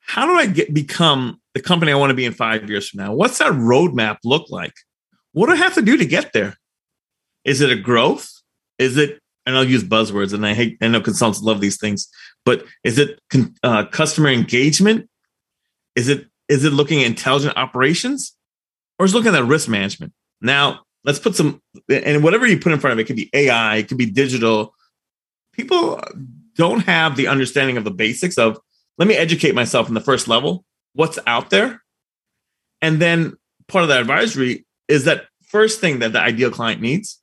how 0.00 0.24
do 0.24 0.32
I 0.32 0.46
get 0.46 0.72
become 0.72 1.42
the 1.52 1.60
company 1.60 1.92
I 1.92 1.96
want 1.96 2.08
to 2.08 2.14
be 2.14 2.24
in 2.24 2.32
five 2.32 2.66
years 2.70 2.88
from 2.88 3.04
now? 3.04 3.12
What's 3.12 3.36
that 3.36 3.52
roadmap 3.52 4.16
look 4.24 4.48
like? 4.48 4.72
What 5.32 5.48
do 5.48 5.52
I 5.52 5.56
have 5.56 5.74
to 5.74 5.82
do 5.82 5.98
to 5.98 6.06
get 6.06 6.32
there? 6.32 6.56
Is 7.44 7.60
it 7.60 7.70
a 7.70 7.76
growth? 7.76 8.30
Is 8.78 8.96
it, 8.96 9.20
and 9.44 9.58
I'll 9.58 9.62
use 9.62 9.84
buzzwords, 9.84 10.32
and 10.32 10.46
I 10.46 10.54
hate, 10.54 10.78
I 10.80 10.88
know 10.88 11.02
consultants 11.02 11.42
love 11.42 11.60
these 11.60 11.76
things, 11.76 12.08
but 12.46 12.64
is 12.82 12.98
it 12.98 13.20
uh, 13.62 13.84
customer 13.84 14.30
engagement? 14.30 15.10
Is 15.94 16.08
it 16.08 16.28
is 16.48 16.64
it 16.64 16.72
looking 16.72 17.00
at 17.00 17.06
intelligent 17.06 17.56
operations, 17.56 18.36
or 18.98 19.06
is 19.06 19.14
looking 19.14 19.34
at 19.34 19.44
risk 19.44 19.68
management? 19.68 20.12
Now, 20.40 20.80
let's 21.04 21.18
put 21.18 21.34
some, 21.34 21.62
and 21.88 22.22
whatever 22.22 22.46
you 22.46 22.58
put 22.58 22.72
in 22.72 22.80
front 22.80 22.92
of 22.92 22.98
it, 22.98 23.02
it 23.02 23.06
could 23.06 23.16
be 23.16 23.30
AI, 23.32 23.76
it 23.76 23.88
could 23.88 23.98
be 23.98 24.06
digital. 24.06 24.74
People 25.52 26.00
don't 26.56 26.80
have 26.80 27.16
the 27.16 27.28
understanding 27.28 27.76
of 27.76 27.84
the 27.84 27.90
basics 27.90 28.38
of 28.38 28.58
let 28.98 29.08
me 29.08 29.14
educate 29.14 29.54
myself 29.54 29.88
in 29.88 29.94
the 29.94 30.00
first 30.00 30.26
level, 30.28 30.64
what's 30.94 31.18
out 31.26 31.50
there. 31.50 31.82
And 32.80 33.00
then 33.00 33.34
part 33.68 33.82
of 33.82 33.88
that 33.88 34.00
advisory 34.00 34.66
is 34.88 35.04
that 35.04 35.26
first 35.42 35.80
thing 35.80 36.00
that 36.00 36.12
the 36.12 36.20
ideal 36.20 36.50
client 36.50 36.80
needs. 36.80 37.20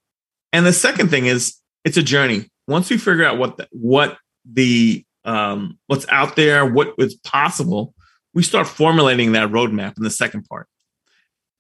And 0.52 0.66
the 0.66 0.74
second 0.74 1.10
thing 1.10 1.26
is 1.26 1.58
it's 1.84 1.98
a 1.98 2.04
journey. 2.04 2.50
Once 2.68 2.90
we 2.90 2.98
figure 2.98 3.26
out 3.26 3.38
what 3.38 3.58
the, 3.58 3.68
what 3.72 4.18
the 4.46 5.04
um, 5.26 5.80
what's 5.88 6.06
out 6.10 6.36
there, 6.36 6.66
what 6.66 6.94
is 6.98 7.16
possible, 7.16 7.94
we 8.34 8.44
start 8.44 8.68
formulating 8.68 9.32
that 9.34 9.50
roadmap 9.50 9.98
in 9.98 10.04
the 10.04 10.10
second 10.10 10.44
part. 10.44 10.68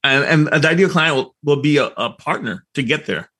And, 0.03 0.49
and 0.51 0.63
the 0.63 0.69
ideal 0.69 0.89
client 0.89 1.15
will, 1.15 1.35
will 1.43 1.61
be 1.61 1.77
a, 1.77 1.85
a 1.85 2.09
partner 2.11 2.65
to 2.73 2.83
get 2.83 3.05
there. 3.05 3.31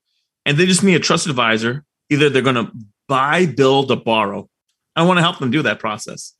And 0.45 0.57
they 0.57 0.65
just 0.65 0.83
need 0.83 0.95
a 0.95 0.99
trusted 0.99 1.29
advisor. 1.29 1.83
Either 2.09 2.29
they're 2.29 2.41
going 2.41 2.55
to 2.55 2.71
buy, 3.07 3.45
build, 3.45 3.91
or 3.91 3.97
borrow. 3.97 4.49
I 4.95 5.03
want 5.03 5.17
to 5.17 5.21
help 5.21 5.39
them 5.39 5.51
do 5.51 5.61
that 5.63 5.79
process. 5.79 6.33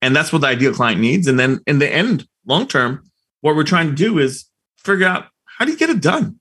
And 0.00 0.14
that's 0.14 0.32
what 0.32 0.40
the 0.40 0.48
ideal 0.48 0.72
client 0.72 1.00
needs. 1.00 1.26
And 1.26 1.38
then 1.38 1.60
in 1.66 1.78
the 1.78 1.92
end, 1.92 2.26
long 2.46 2.66
term, 2.66 3.04
what 3.40 3.56
we're 3.56 3.64
trying 3.64 3.88
to 3.88 3.94
do 3.94 4.18
is 4.18 4.46
figure 4.78 5.06
out 5.06 5.26
how 5.44 5.64
do 5.64 5.72
you 5.72 5.78
get 5.78 5.90
it 5.90 6.00
done? 6.00 6.40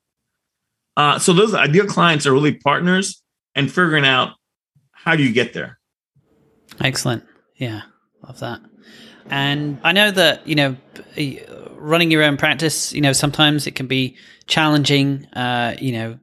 Uh, 0.96 1.20
so 1.20 1.34
those 1.34 1.54
ideal 1.54 1.86
clients 1.86 2.26
are 2.26 2.34
really 2.34 2.54
partners 2.54 3.22
and 3.56 3.72
figuring 3.72 4.06
out 4.06 4.34
how 4.92 5.16
do 5.16 5.24
you 5.24 5.32
get 5.32 5.54
there. 5.54 5.80
Excellent. 6.80 7.24
Yeah, 7.56 7.82
love 8.24 8.40
that. 8.40 8.62
And 9.30 9.80
I 9.84 9.92
know 9.92 10.12
that, 10.12 10.48
you 10.48 10.56
know, 10.56 10.78
running 11.76 12.12
your 12.12 12.24
own 12.24 12.38
practice, 12.38 12.94
you 12.94 13.02
know, 13.02 13.14
sometimes 13.14 13.68
it 13.68 13.76
can 13.76 13.88
be 13.88 14.18
challenging, 14.48 15.26
uh, 15.34 15.76
you 15.80 15.92
know, 15.94 16.20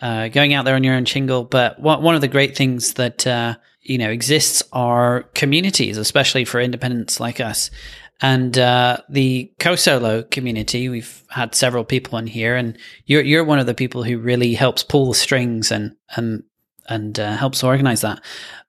uh, 0.00 0.28
going 0.28 0.52
out 0.52 0.64
there 0.64 0.74
on 0.74 0.84
your 0.84 0.94
own 0.94 1.04
shingle. 1.04 1.44
But 1.44 1.80
one 1.80 2.14
of 2.14 2.20
the 2.20 2.28
great 2.28 2.56
things 2.56 2.94
that, 2.94 3.26
uh, 3.26 3.56
you 3.80 3.98
know, 3.98 4.10
exists 4.10 4.62
are 4.72 5.24
communities, 5.34 5.96
especially 5.96 6.44
for 6.44 6.60
independents 6.60 7.20
like 7.20 7.40
us. 7.40 7.70
And 8.20 8.56
uh, 8.56 8.98
the 9.08 9.52
CoSolo 9.58 10.30
community, 10.30 10.88
we've 10.88 11.24
had 11.30 11.56
several 11.56 11.84
people 11.84 12.18
in 12.18 12.28
here, 12.28 12.54
and 12.54 12.78
you're 13.04 13.22
you're 13.22 13.42
one 13.42 13.58
of 13.58 13.66
the 13.66 13.74
people 13.74 14.04
who 14.04 14.16
really 14.18 14.54
helps 14.54 14.84
pull 14.84 15.08
the 15.08 15.14
strings 15.14 15.72
and 15.72 15.96
and 16.14 16.44
and 16.88 17.18
uh, 17.18 17.36
helps 17.36 17.62
organize 17.62 18.00
that. 18.00 18.20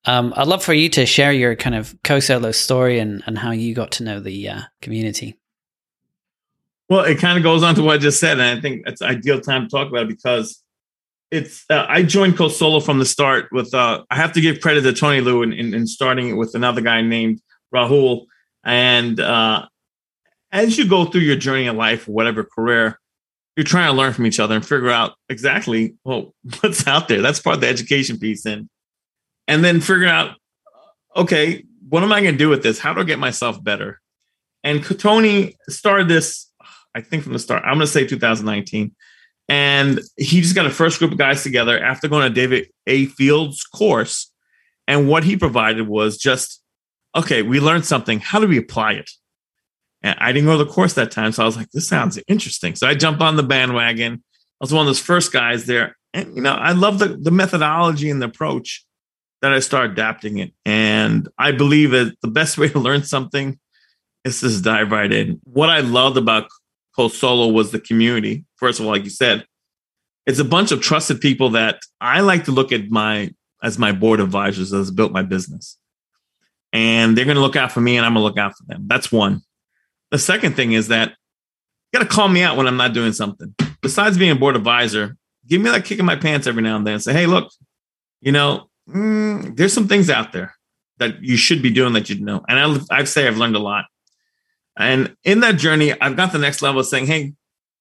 Um, 0.05 0.33
I'd 0.35 0.47
love 0.47 0.63
for 0.63 0.73
you 0.73 0.89
to 0.89 1.05
share 1.05 1.31
your 1.31 1.55
kind 1.55 1.75
of 1.75 1.95
CoSolo 2.03 2.53
story 2.53 2.99
and 2.99 3.23
and 3.25 3.37
how 3.37 3.51
you 3.51 3.73
got 3.73 3.91
to 3.93 4.03
know 4.03 4.19
the 4.19 4.49
uh, 4.49 4.61
community. 4.81 5.37
Well, 6.89 7.05
it 7.05 7.19
kind 7.19 7.37
of 7.37 7.43
goes 7.43 7.63
on 7.63 7.75
to 7.75 7.83
what 7.83 7.95
I 7.95 7.97
just 7.97 8.19
said, 8.19 8.39
and 8.39 8.57
I 8.57 8.61
think 8.61 8.83
it's 8.85 9.01
ideal 9.01 9.39
time 9.39 9.63
to 9.63 9.69
talk 9.69 9.87
about 9.87 10.03
it 10.03 10.09
because 10.09 10.61
it's 11.31 11.65
uh, 11.69 11.85
I 11.87 12.03
joined 12.03 12.35
CoSolo 12.37 12.83
from 12.83 12.99
the 12.99 13.05
start 13.05 13.47
with 13.51 13.73
uh, 13.73 14.03
I 14.11 14.15
have 14.15 14.33
to 14.33 14.41
give 14.41 14.61
credit 14.61 14.81
to 14.81 14.93
Tony 14.93 15.21
Liu 15.21 15.41
in, 15.41 15.53
in, 15.53 15.73
in 15.73 15.87
starting 15.87 16.29
it 16.29 16.33
with 16.33 16.53
another 16.53 16.81
guy 16.81 17.01
named 17.01 17.41
Rahul. 17.73 18.25
And 18.63 19.19
uh, 19.19 19.65
as 20.51 20.77
you 20.77 20.87
go 20.87 21.05
through 21.05 21.21
your 21.21 21.35
journey 21.35 21.65
in 21.65 21.75
life, 21.75 22.07
whatever 22.07 22.43
career, 22.43 22.99
you're 23.55 23.63
trying 23.63 23.91
to 23.91 23.97
learn 23.97 24.13
from 24.13 24.25
each 24.25 24.39
other 24.39 24.55
and 24.55 24.65
figure 24.65 24.89
out 24.89 25.13
exactly 25.29 25.95
well 26.03 26.33
what's 26.59 26.87
out 26.87 27.07
there. 27.07 27.21
That's 27.21 27.39
part 27.39 27.55
of 27.55 27.61
the 27.61 27.67
education 27.67 28.19
piece, 28.19 28.45
and 28.45 28.69
and 29.47 29.63
then 29.63 29.81
figure 29.81 30.07
out 30.07 30.35
okay, 31.15 31.63
what 31.89 32.03
am 32.03 32.11
I 32.11 32.21
going 32.21 32.33
to 32.33 32.37
do 32.37 32.49
with 32.49 32.63
this? 32.63 32.79
How 32.79 32.93
do 32.93 33.01
I 33.01 33.03
get 33.03 33.19
myself 33.19 33.63
better? 33.63 34.01
And 34.63 34.83
Tony 34.99 35.55
started 35.69 36.07
this, 36.07 36.49
I 36.95 37.01
think 37.01 37.23
from 37.23 37.33
the 37.33 37.39
start. 37.39 37.63
I'm 37.63 37.75
going 37.75 37.81
to 37.81 37.87
say 37.87 38.07
2019 38.07 38.95
and 39.49 39.99
he 40.15 40.41
just 40.41 40.55
got 40.55 40.65
a 40.65 40.71
first 40.71 40.99
group 40.99 41.11
of 41.11 41.17
guys 41.17 41.43
together 41.43 41.77
after 41.79 42.07
going 42.07 42.27
to 42.27 42.33
David 42.33 42.69
A. 42.87 43.07
Fields' 43.07 43.63
course. 43.63 44.31
And 44.87 45.07
what 45.07 45.23
he 45.23 45.37
provided 45.37 45.87
was 45.87 46.17
just, 46.17 46.61
okay, 47.15 47.41
we 47.41 47.59
learned 47.59 47.85
something. 47.85 48.19
How 48.19 48.39
do 48.39 48.47
we 48.47 48.57
apply 48.57 48.93
it? 48.93 49.09
And 50.03 50.15
I 50.19 50.31
didn't 50.31 50.47
go 50.47 50.57
to 50.57 50.63
the 50.63 50.69
course 50.69 50.93
that 50.93 51.11
time. 51.11 51.31
So 51.31 51.43
I 51.43 51.45
was 51.45 51.57
like, 51.57 51.71
this 51.71 51.87
sounds 51.87 52.19
interesting. 52.27 52.75
So 52.75 52.87
I 52.87 52.93
jumped 52.93 53.21
on 53.21 53.37
the 53.37 53.43
bandwagon. 53.43 54.23
I 54.23 54.57
was 54.59 54.73
one 54.73 54.81
of 54.81 54.87
those 54.87 54.99
first 54.99 55.31
guys 55.31 55.65
there. 55.65 55.97
And, 56.13 56.35
you 56.35 56.41
know, 56.41 56.53
I 56.53 56.73
love 56.73 56.99
the, 56.99 57.07
the 57.07 57.31
methodology 57.31 58.09
and 58.09 58.21
the 58.21 58.27
approach 58.27 58.85
that 59.41 59.53
I 59.53 59.59
start 59.59 59.91
adapting 59.91 60.37
it. 60.37 60.53
And 60.65 61.27
I 61.37 61.51
believe 61.51 61.91
that 61.91 62.15
the 62.21 62.27
best 62.27 62.57
way 62.59 62.69
to 62.69 62.79
learn 62.79 63.03
something 63.03 63.59
is 64.23 64.41
just 64.41 64.63
dive 64.63 64.91
right 64.91 65.11
in. 65.11 65.39
What 65.43 65.69
I 65.69 65.79
loved 65.79 66.17
about 66.17 66.49
CoSolo 66.97 67.51
was 67.51 67.71
the 67.71 67.79
community. 67.79 68.45
First 68.57 68.79
of 68.79 68.85
all, 68.85 68.91
like 68.91 69.03
you 69.03 69.09
said, 69.09 69.45
it's 70.25 70.39
a 70.39 70.45
bunch 70.45 70.71
of 70.71 70.81
trusted 70.81 71.19
people 71.19 71.49
that 71.51 71.79
I 71.99 72.21
like 72.21 72.45
to 72.45 72.51
look 72.51 72.71
at 72.71 72.89
my 72.89 73.33
as 73.61 73.79
my 73.79 73.91
board 73.91 74.19
advisors 74.19 74.73
as 74.73 74.91
built 74.91 75.11
my 75.11 75.23
business. 75.23 75.77
And 76.73 77.17
they're 77.17 77.25
going 77.25 77.35
to 77.35 77.41
look 77.41 77.55
out 77.55 77.71
for 77.71 77.81
me 77.81 77.97
and 77.97 78.05
I'm 78.05 78.13
going 78.13 78.21
to 78.21 78.27
look 78.27 78.37
out 78.37 78.57
for 78.57 78.65
them. 78.65 78.85
That's 78.87 79.11
one. 79.11 79.41
The 80.13 80.19
second 80.19 80.55
thing 80.55 80.73
is 80.73 80.89
that 80.89 81.09
you 81.09 81.99
got 81.99 82.07
to 82.07 82.15
call 82.15 82.27
me 82.27 82.43
out 82.43 82.55
when 82.55 82.67
I'm 82.67 82.77
not 82.77 82.93
doing 82.93 83.13
something. 83.13 83.55
Besides 83.81 84.15
being 84.15 84.29
a 84.29 84.35
board 84.35 84.55
advisor, 84.55 85.17
give 85.47 85.59
me 85.59 85.71
that 85.71 85.85
kick 85.85 85.97
in 85.97 86.05
my 86.05 86.15
pants 86.15 86.45
every 86.45 86.61
now 86.61 86.75
and 86.75 86.85
then. 86.85 86.99
Say, 86.99 87.13
hey, 87.13 87.25
look, 87.25 87.51
you 88.21 88.31
know, 88.31 88.69
mm, 88.87 89.57
there's 89.57 89.73
some 89.73 89.87
things 89.87 90.11
out 90.11 90.31
there 90.31 90.53
that 90.99 91.23
you 91.23 91.35
should 91.35 91.63
be 91.63 91.71
doing 91.71 91.93
that 91.93 92.11
you 92.11 92.23
know. 92.23 92.45
And 92.47 92.59
I, 92.91 92.99
I 92.99 93.03
say 93.05 93.27
I've 93.27 93.37
learned 93.37 93.55
a 93.55 93.59
lot. 93.59 93.85
And 94.77 95.15
in 95.23 95.39
that 95.39 95.53
journey, 95.53 95.99
I've 95.99 96.15
got 96.15 96.31
the 96.31 96.37
next 96.37 96.61
level 96.61 96.81
of 96.81 96.85
saying, 96.85 97.07
hey, 97.07 97.33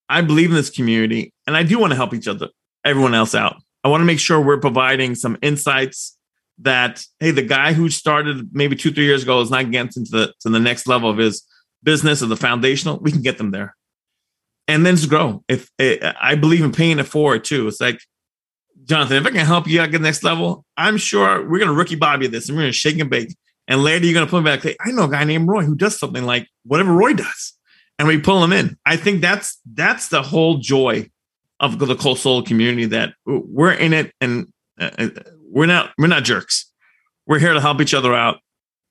I 0.08 0.22
believe 0.22 0.48
in 0.48 0.56
this 0.56 0.70
community 0.70 1.34
and 1.46 1.54
I 1.54 1.64
do 1.64 1.78
want 1.78 1.90
to 1.90 1.96
help 1.96 2.14
each 2.14 2.28
other, 2.28 2.48
everyone 2.82 3.12
else 3.12 3.34
out. 3.34 3.56
I 3.84 3.88
want 3.88 4.00
to 4.00 4.06
make 4.06 4.18
sure 4.18 4.40
we're 4.40 4.56
providing 4.56 5.16
some 5.16 5.36
insights 5.42 6.16
that, 6.60 7.04
hey, 7.20 7.30
the 7.30 7.42
guy 7.42 7.74
who 7.74 7.90
started 7.90 8.54
maybe 8.54 8.74
two, 8.74 8.90
three 8.90 9.04
years 9.04 9.22
ago 9.22 9.42
is 9.42 9.50
not 9.50 9.70
getting 9.70 9.90
to 9.92 10.00
the, 10.00 10.34
to 10.40 10.48
the 10.48 10.60
next 10.60 10.86
level 10.86 11.10
of 11.10 11.18
his 11.18 11.46
business 11.82 12.22
or 12.22 12.26
the 12.26 12.36
foundational, 12.36 12.98
we 12.98 13.12
can 13.12 13.22
get 13.22 13.38
them 13.38 13.50
there. 13.50 13.76
And 14.68 14.86
then 14.86 14.96
just 14.96 15.08
grow. 15.08 15.44
If 15.48 15.70
eh, 15.78 16.12
I 16.20 16.34
believe 16.34 16.64
in 16.64 16.72
paying 16.72 16.98
it 16.98 17.04
forward 17.04 17.44
too. 17.44 17.68
It's 17.68 17.80
like, 17.80 18.00
Jonathan, 18.84 19.16
if 19.16 19.26
I 19.26 19.30
can 19.30 19.46
help 19.46 19.66
you 19.66 19.80
out 19.80 19.90
get 19.90 19.98
the 19.98 20.04
next 20.04 20.24
level, 20.24 20.64
I'm 20.76 20.96
sure 20.96 21.42
we're 21.42 21.58
going 21.58 21.68
to 21.68 21.74
rookie 21.74 21.96
Bobby 21.96 22.26
this 22.26 22.48
and 22.48 22.56
we're 22.56 22.62
going 22.62 22.72
to 22.72 22.78
shake 22.78 22.98
and 22.98 23.10
bake. 23.10 23.36
And 23.68 23.82
later 23.82 24.04
you're 24.04 24.14
going 24.14 24.26
to 24.26 24.30
put 24.30 24.42
me 24.42 24.50
back. 24.50 24.76
I 24.80 24.90
know 24.90 25.04
a 25.04 25.10
guy 25.10 25.24
named 25.24 25.48
Roi 25.48 25.64
who 25.64 25.74
does 25.74 25.98
something 25.98 26.24
like 26.24 26.48
whatever 26.64 26.92
Roi 26.92 27.12
does, 27.14 27.56
and 27.98 28.08
we 28.08 28.18
pull 28.18 28.42
him 28.42 28.52
in. 28.52 28.76
I 28.84 28.96
think 28.96 29.20
that's 29.20 29.60
that's 29.72 30.08
the 30.08 30.22
whole 30.22 30.58
joy 30.58 31.10
of 31.60 31.78
the 31.78 31.86
CoSolo 31.94 32.44
community 32.44 32.86
that 32.86 33.14
we're 33.24 33.72
in 33.72 33.92
it, 33.92 34.12
and 34.20 34.48
uh, 34.80 35.08
we're 35.48 35.66
not 35.66 35.92
we're 35.96 36.08
not 36.08 36.24
jerks. 36.24 36.72
We're 37.26 37.38
here 37.38 37.54
to 37.54 37.60
help 37.60 37.80
each 37.80 37.94
other 37.94 38.12
out 38.14 38.40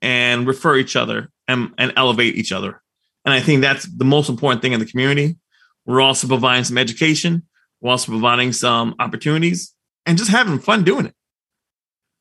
and 0.02 0.48
refer 0.48 0.78
each 0.78 0.96
other 0.96 1.30
and, 1.48 1.74
and 1.78 1.94
elevate 1.96 2.36
each 2.36 2.52
other. 2.52 2.81
And 3.26 3.34
I 3.34 3.40
think 3.40 3.62
that's 3.62 3.86
the 3.86 4.06
most 4.06 4.30
important 4.30 4.62
thing 4.62 4.74
in 4.74 4.80
the 4.80 4.86
community. 4.86 5.38
We're 5.86 6.02
also 6.02 6.28
providing 6.28 6.64
some 6.64 6.78
education. 6.78 7.44
We're 7.82 7.92
also 7.92 8.12
providing 8.12 8.54
some 8.54 8.96
opportunities 9.00 9.74
and 10.06 10.18
just 10.18 10.30
having 10.30 10.60
fun 10.60 10.84
doing 10.84 11.08
it. 11.08 11.16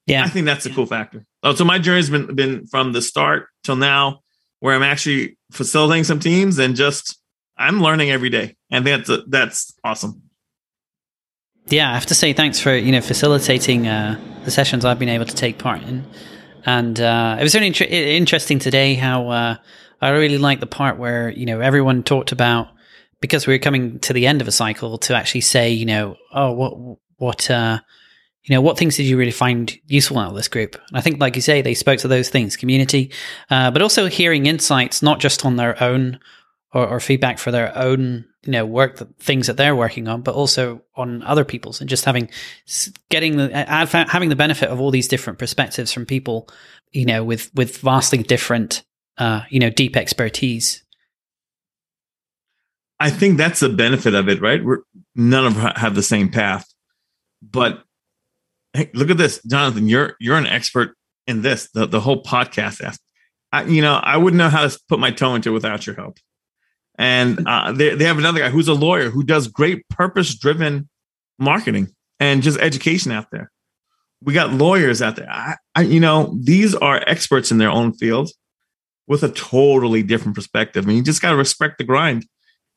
Yeah, 0.07 0.25
I 0.25 0.29
think 0.29 0.47
that's 0.47 0.67
a 0.67 0.71
cool 0.71 0.87
factor. 0.87 1.25
Oh, 1.43 1.55
so 1.55 1.65
my 1.65 1.79
journey's 1.79 2.11
been 2.11 2.35
been 2.35 2.67
from 2.67 2.93
the 2.93 3.03
start 3.03 3.47
till 3.63 3.77
now, 3.77 4.23
where 4.61 4.75
I'm 4.75 4.83
actually 4.83 5.39
facilitating 5.53 6.05
some 6.05 6.19
teams 6.19 6.59
and 6.59 6.75
just 6.75 7.19
I'm 7.57 7.81
learning 7.81 8.11
every 8.11 8.31
day, 8.31 8.57
and 8.71 8.87
that's 8.87 9.09
a, 9.09 9.19
that's 9.29 9.73
awesome. 9.85 10.23
Yeah, 11.69 11.91
I 11.91 11.95
have 11.95 12.07
to 12.07 12.15
say 12.15 12.33
thanks 12.33 12.59
for 12.59 12.75
you 12.75 12.91
know 12.91 13.01
facilitating 13.01 13.87
uh, 13.87 14.19
the 14.45 14.51
sessions 14.51 14.85
I've 14.85 14.99
been 14.99 15.11
able 15.11 15.27
to 15.27 15.35
take 15.35 15.59
part 15.59 15.83
in, 15.83 16.05
and 16.65 16.99
uh, 17.01 17.37
it 17.39 17.43
was 17.43 17.55
really 17.55 17.69
inter- 17.69 17.85
interesting 17.85 18.59
today 18.59 18.95
how 18.95 19.29
uh, 19.29 19.57
I 20.01 20.11
really 20.11 20.39
like 20.39 20.61
the 20.61 20.67
part 20.67 20.99
where 20.99 21.31
you 21.31 21.47
know 21.47 21.61
everyone 21.61 22.03
talked 22.03 22.33
about 22.33 22.69
because 23.21 23.47
we 23.47 23.55
were 23.55 23.59
coming 23.59 23.99
to 24.01 24.13
the 24.13 24.27
end 24.27 24.41
of 24.41 24.49
a 24.49 24.53
cycle 24.53 24.99
to 24.99 25.15
actually 25.15 25.43
say 25.43 25.71
you 25.71 25.87
know 25.87 26.17
oh 26.33 26.53
what 26.53 26.99
what 27.17 27.51
uh, 27.51 27.81
you 28.45 28.55
know, 28.55 28.63
what 28.63 28.79
things 28.79 28.97
did 28.97 29.05
you 29.05 29.19
really 29.19 29.31
find 29.31 29.79
useful 29.87 30.19
out 30.19 30.31
of 30.31 30.35
this 30.35 30.49
group? 30.49 30.75
And 30.89 30.97
I 30.97 31.03
think, 31.03 31.21
like 31.21 31.37
you 31.37 31.43
say, 31.43 31.61
they 31.61 31.75
spoke 31.75 31.99
to 32.01 32.09
those 32.09 32.31
things, 32.31 32.57
community, 32.57 33.13
uh, 33.51 33.71
but 33.71 33.83
also 33.83 34.07
hearing 34.07 34.47
insights, 34.47 35.03
not 35.03 35.21
just 35.21 35.45
on 35.45 35.57
their 35.57 35.81
own 35.83 36.19
or, 36.73 36.87
or, 36.87 37.01
feedback 37.01 37.39
for 37.39 37.51
their 37.51 37.77
own 37.77 38.25
you 38.45 38.53
know 38.53 38.65
work 38.65 38.97
the 38.97 39.05
things 39.19 39.49
that 39.49 39.57
they're 39.57 39.77
working 39.77 40.09
on 40.09 40.23
but 40.23 40.35
also 40.35 40.81
on 40.97 41.23
other 41.25 41.45
people's 41.45 41.81
and 41.81 41.91
just 41.91 42.07
having 42.07 42.31
getting 43.11 43.37
the 43.37 43.51
having 44.09 44.31
the 44.31 44.37
benefit 44.37 44.71
of 44.71 44.81
all 44.81 44.91
these 44.91 45.09
different 45.09 45.39
perspectives 45.39 45.93
from 45.93 46.07
people 46.07 46.49
you 46.91 47.05
know 47.05 47.23
with 47.23 47.51
with 47.55 47.79
vastly 47.79 48.23
different 48.23 48.83
uh 49.19 49.43
you 49.51 49.61
know 49.61 49.71
deep 49.71 49.97
expertise. 49.97 50.83
I 52.99 53.11
think 53.11 53.39
that's 53.39 53.61
the 53.61 53.69
benefit 53.69 54.15
of 54.15 54.29
it 54.29 54.41
right? 54.41 54.65
We're 54.65 54.81
none 55.15 55.47
of 55.47 55.57
us 55.59 55.79
have 55.79 55.95
the 55.95 56.03
same 56.03 56.31
path. 56.31 56.67
But 57.43 57.83
hey 58.73 58.91
look 58.95 59.11
at 59.11 59.19
this. 59.19 59.43
Jonathan 59.45 59.89
you're 59.89 60.17
you're 60.21 60.37
an 60.37 60.47
expert 60.47 60.97
in 61.27 61.43
this 61.43 61.71
the, 61.73 61.87
the 61.87 62.01
whole 62.01 62.23
podcast 62.23 62.99
I, 63.53 63.65
you 63.65 63.83
know 63.83 63.95
i 63.95 64.17
wouldn't 64.17 64.39
know 64.39 64.49
how 64.49 64.67
to 64.67 64.81
put 64.89 64.99
my 64.99 65.11
toe 65.11 65.35
into 65.35 65.51
it 65.51 65.53
without 65.53 65.87
your 65.87 65.97
help. 65.97 66.19
And 67.01 67.49
uh, 67.49 67.73
they, 67.73 67.95
they 67.95 68.05
have 68.05 68.19
another 68.19 68.41
guy 68.41 68.51
who's 68.51 68.69
a 68.69 68.75
lawyer 68.75 69.09
who 69.09 69.23
does 69.23 69.49
great 69.49 69.89
purpose 69.89 70.35
driven 70.35 70.87
marketing 71.39 71.89
and 72.21 72.43
just 72.43 72.59
education 72.59 73.11
out 73.11 73.31
there. 73.33 73.51
We 74.23 74.35
got 74.35 74.53
lawyers 74.53 75.01
out 75.01 75.17
there. 75.17 75.31
I, 75.31 75.57
I, 75.75 75.81
you 75.81 75.99
know, 75.99 76.37
these 76.39 76.75
are 76.75 77.03
experts 77.07 77.51
in 77.51 77.57
their 77.57 77.71
own 77.71 77.95
field 77.95 78.31
with 79.11 79.25
a 79.25 79.29
totally 79.29 80.05
different 80.05 80.37
perspective. 80.37 80.87
And 80.87 80.97
you 80.97 81.03
just 81.03 81.21
got 81.21 81.31
to 81.31 81.37
respect 81.37 81.79
the 81.79 81.85
grind 81.85 82.27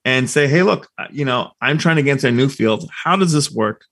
and 0.04 0.28
say, 0.28 0.48
hey, 0.48 0.64
look, 0.64 0.90
you 1.12 1.26
know, 1.26 1.52
I'm 1.62 1.78
trying 1.78 1.98
to 1.98 2.02
get 2.02 2.14
into 2.14 2.28
a 2.28 2.32
new 2.32 2.50
field. 2.50 2.90
How 2.92 3.16
does 3.16 3.32
this 3.34 3.52
work? 3.52 3.86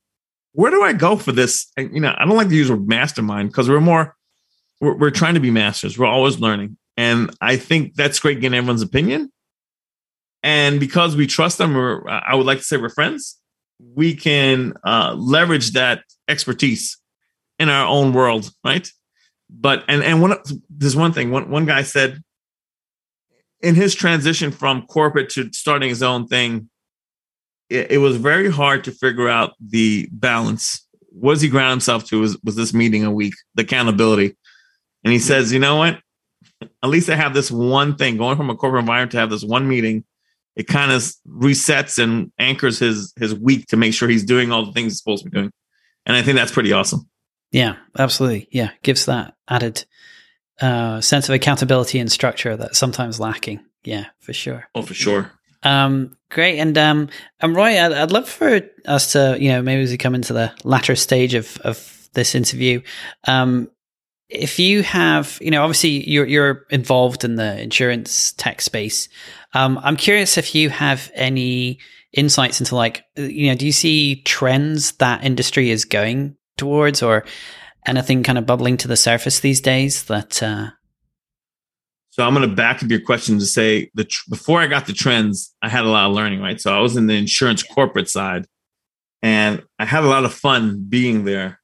Where 0.53 0.71
do 0.71 0.81
I 0.81 0.91
go 0.91 1.17
for 1.17 1.31
this? 1.31 1.71
And, 1.77 1.93
you 1.93 2.01
know, 2.01 2.15
I 2.17 2.25
don't 2.25 2.35
like 2.35 2.49
to 2.49 2.55
use 2.55 2.69
the 2.69 2.75
word 2.75 2.87
mastermind 2.87 3.49
because 3.49 3.69
we're 3.69 3.79
more, 3.79 4.15
we're, 4.81 4.97
we're 4.97 5.11
trying 5.11 5.35
to 5.35 5.39
be 5.39 5.51
masters. 5.51 5.99
We're 5.99 6.07
always 6.07 6.39
learning. 6.39 6.77
And 6.97 7.29
I 7.41 7.57
think 7.57 7.93
that's 7.93 8.17
great 8.17 8.41
getting 8.41 8.57
everyone's 8.57 8.81
opinion. 8.81 9.31
And 10.41 10.79
because 10.79 11.15
we 11.15 11.27
trust 11.27 11.59
them, 11.59 11.77
or 11.77 12.09
I 12.09 12.33
would 12.33 12.47
like 12.47 12.57
to 12.57 12.63
say 12.63 12.77
we're 12.77 12.89
friends, 12.89 13.39
we 13.93 14.15
can 14.15 14.73
uh, 14.83 15.13
leverage 15.15 15.73
that 15.73 16.05
expertise 16.27 16.97
in 17.59 17.69
our 17.69 17.85
own 17.85 18.13
world, 18.13 18.49
right? 18.65 18.89
But 19.47 19.83
and 19.87 20.01
and 20.01 20.21
one 20.21 20.37
there's 20.69 20.95
one 20.95 21.13
thing. 21.13 21.29
One 21.29 21.51
one 21.51 21.65
guy 21.65 21.83
said 21.83 22.23
in 23.61 23.75
his 23.75 23.95
transition 23.95 24.51
from 24.51 24.85
corporate 24.87 25.29
to 25.31 25.51
starting 25.53 25.89
his 25.89 26.03
own 26.03 26.27
thing, 26.27 26.69
it, 27.69 27.91
it 27.91 27.97
was 27.99 28.17
very 28.17 28.51
hard 28.51 28.83
to 28.85 28.91
figure 28.91 29.29
out 29.29 29.53
the 29.59 30.07
balance. 30.11 30.87
What 31.09 31.33
does 31.33 31.41
he 31.41 31.49
ground 31.49 31.71
himself 31.71 32.05
to? 32.05 32.19
Was 32.19 32.37
was 32.43 32.55
this 32.55 32.73
meeting 32.73 33.03
a 33.03 33.11
week? 33.11 33.33
The 33.55 33.63
accountability, 33.63 34.35
and 35.03 35.11
he 35.11 35.19
says, 35.19 35.51
you 35.51 35.59
know 35.59 35.77
what? 35.77 35.99
At 36.83 36.89
least 36.89 37.09
I 37.09 37.15
have 37.15 37.33
this 37.33 37.51
one 37.51 37.95
thing 37.95 38.17
going 38.17 38.37
from 38.37 38.49
a 38.49 38.55
corporate 38.55 38.81
environment 38.81 39.11
to 39.11 39.17
have 39.17 39.29
this 39.29 39.43
one 39.43 39.67
meeting 39.67 40.05
it 40.55 40.67
kind 40.67 40.91
of 40.91 41.03
resets 41.27 42.01
and 42.01 42.31
anchors 42.37 42.79
his 42.79 43.13
his 43.17 43.33
week 43.33 43.67
to 43.67 43.77
make 43.77 43.93
sure 43.93 44.09
he's 44.09 44.25
doing 44.25 44.51
all 44.51 44.65
the 44.65 44.71
things 44.71 44.93
he's 44.93 44.99
supposed 44.99 45.23
to 45.23 45.29
be 45.29 45.37
doing. 45.37 45.51
And 46.05 46.15
I 46.15 46.21
think 46.21 46.37
that's 46.37 46.51
pretty 46.51 46.73
awesome. 46.73 47.07
Yeah, 47.51 47.75
absolutely. 47.97 48.47
Yeah, 48.51 48.71
gives 48.81 49.05
that 49.05 49.33
added 49.47 49.85
uh, 50.61 51.01
sense 51.01 51.27
of 51.27 51.35
accountability 51.35 51.99
and 51.99 52.11
structure 52.11 52.55
that's 52.55 52.77
sometimes 52.77 53.19
lacking. 53.19 53.59
Yeah, 53.83 54.05
for 54.19 54.33
sure. 54.33 54.67
Oh, 54.75 54.83
for 54.83 54.93
sure. 54.93 55.31
Um, 55.63 56.17
great. 56.29 56.59
And 56.59 56.77
um, 56.77 57.09
and 57.39 57.55
Roi, 57.55 57.79
I'd, 57.79 57.91
I'd 57.91 58.11
love 58.11 58.29
for 58.29 58.61
us 58.85 59.13
to, 59.13 59.37
you 59.39 59.49
know, 59.49 59.61
maybe 59.61 59.83
as 59.83 59.91
we 59.91 59.97
come 59.97 60.15
into 60.15 60.33
the 60.33 60.53
latter 60.63 60.95
stage 60.95 61.33
of 61.33 61.57
of 61.63 62.09
this 62.13 62.35
interview, 62.35 62.81
um, 63.27 63.69
if 64.29 64.59
you 64.59 64.81
have, 64.81 65.37
you 65.41 65.51
know, 65.51 65.61
obviously 65.61 66.09
you're 66.09 66.25
you're 66.25 66.65
involved 66.69 67.23
in 67.23 67.35
the 67.35 67.61
insurance 67.61 68.33
tech 68.33 68.61
space. 68.61 69.09
Um, 69.53 69.79
I'm 69.83 69.97
curious 69.97 70.37
if 70.37 70.55
you 70.55 70.69
have 70.69 71.11
any 71.13 71.79
insights 72.13 72.59
into 72.59 72.75
like, 72.75 73.03
you 73.15 73.49
know, 73.49 73.55
do 73.55 73.65
you 73.65 73.71
see 73.71 74.21
trends 74.23 74.93
that 74.93 75.23
industry 75.23 75.69
is 75.69 75.85
going 75.85 76.35
towards, 76.57 77.03
or 77.03 77.25
anything 77.85 78.23
kind 78.23 78.37
of 78.37 78.45
bubbling 78.45 78.77
to 78.77 78.87
the 78.87 78.97
surface 78.97 79.39
these 79.39 79.61
days 79.61 80.05
that? 80.05 80.41
Uh... 80.41 80.71
So 82.09 82.25
I'm 82.25 82.33
going 82.33 82.49
to 82.49 82.55
back 82.55 82.83
up 82.83 82.89
your 82.89 83.01
question 83.01 83.39
to 83.39 83.45
say 83.45 83.89
that 83.95 84.09
tr- 84.09 84.29
before 84.29 84.61
I 84.61 84.67
got 84.67 84.85
the 84.85 84.93
trends, 84.93 85.55
I 85.61 85.69
had 85.69 85.85
a 85.85 85.89
lot 85.89 86.09
of 86.09 86.15
learning, 86.15 86.41
right? 86.41 86.59
So 86.59 86.75
I 86.75 86.79
was 86.79 86.97
in 86.97 87.07
the 87.07 87.15
insurance 87.15 87.63
corporate 87.63 88.09
side, 88.09 88.45
and 89.21 89.63
I 89.79 89.85
had 89.85 90.03
a 90.03 90.07
lot 90.07 90.25
of 90.25 90.33
fun 90.33 90.85
being 90.89 91.25
there 91.25 91.61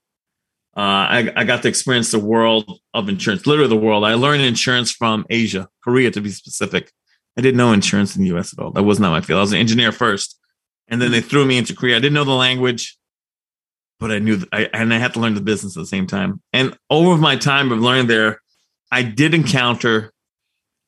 uh, 0.78 1.10
I, 1.10 1.34
I, 1.36 1.44
got 1.44 1.64
to 1.64 1.68
experience 1.68 2.12
the 2.12 2.20
world 2.20 2.80
of 2.94 3.10
insurance, 3.10 3.48
literally 3.48 3.68
the 3.68 3.76
world. 3.76 4.04
I 4.04 4.14
learned 4.14 4.44
insurance 4.44 4.92
from 4.92 5.26
Asia, 5.28 5.68
Korea 5.84 6.12
to 6.12 6.22
be 6.22 6.30
specific. 6.30 6.92
I 7.36 7.42
didn't 7.42 7.58
know 7.58 7.74
insurance 7.74 8.16
in 8.16 8.22
the 8.22 8.38
US 8.38 8.54
at 8.54 8.64
all. 8.64 8.70
That 8.70 8.84
was 8.84 9.00
not 9.00 9.10
my 9.10 9.22
field. 9.22 9.40
I 9.40 9.42
was 9.42 9.54
an 9.54 9.60
engineer 9.60 9.92
first. 9.92 10.40
And 10.88 11.02
then 11.02 11.12
they 11.12 11.20
threw 11.20 11.46
me 11.46 11.58
into 11.58 11.76
Korea. 11.76 11.96
I 11.96 12.00
didn't 12.00 12.14
know 12.14 12.26
the 12.26 12.32
language, 12.32 12.96
but 14.00 14.12
I 14.12 14.20
knew, 14.20 14.44
I, 14.52 14.70
and 14.74 14.94
I 14.94 14.98
had 14.98 15.14
to 15.14 15.20
learn 15.20 15.34
the 15.34 15.42
business 15.42 15.76
at 15.76 15.82
the 15.82 15.88
same 15.88 16.08
time. 16.08 16.42
And 16.54 16.78
over 16.90 17.18
my 17.18 17.36
time 17.36 17.72
of 17.72 17.80
learning 17.80 18.08
there, 18.08 18.42
I 18.92 19.04
did 19.04 19.34
encounter 19.34 20.14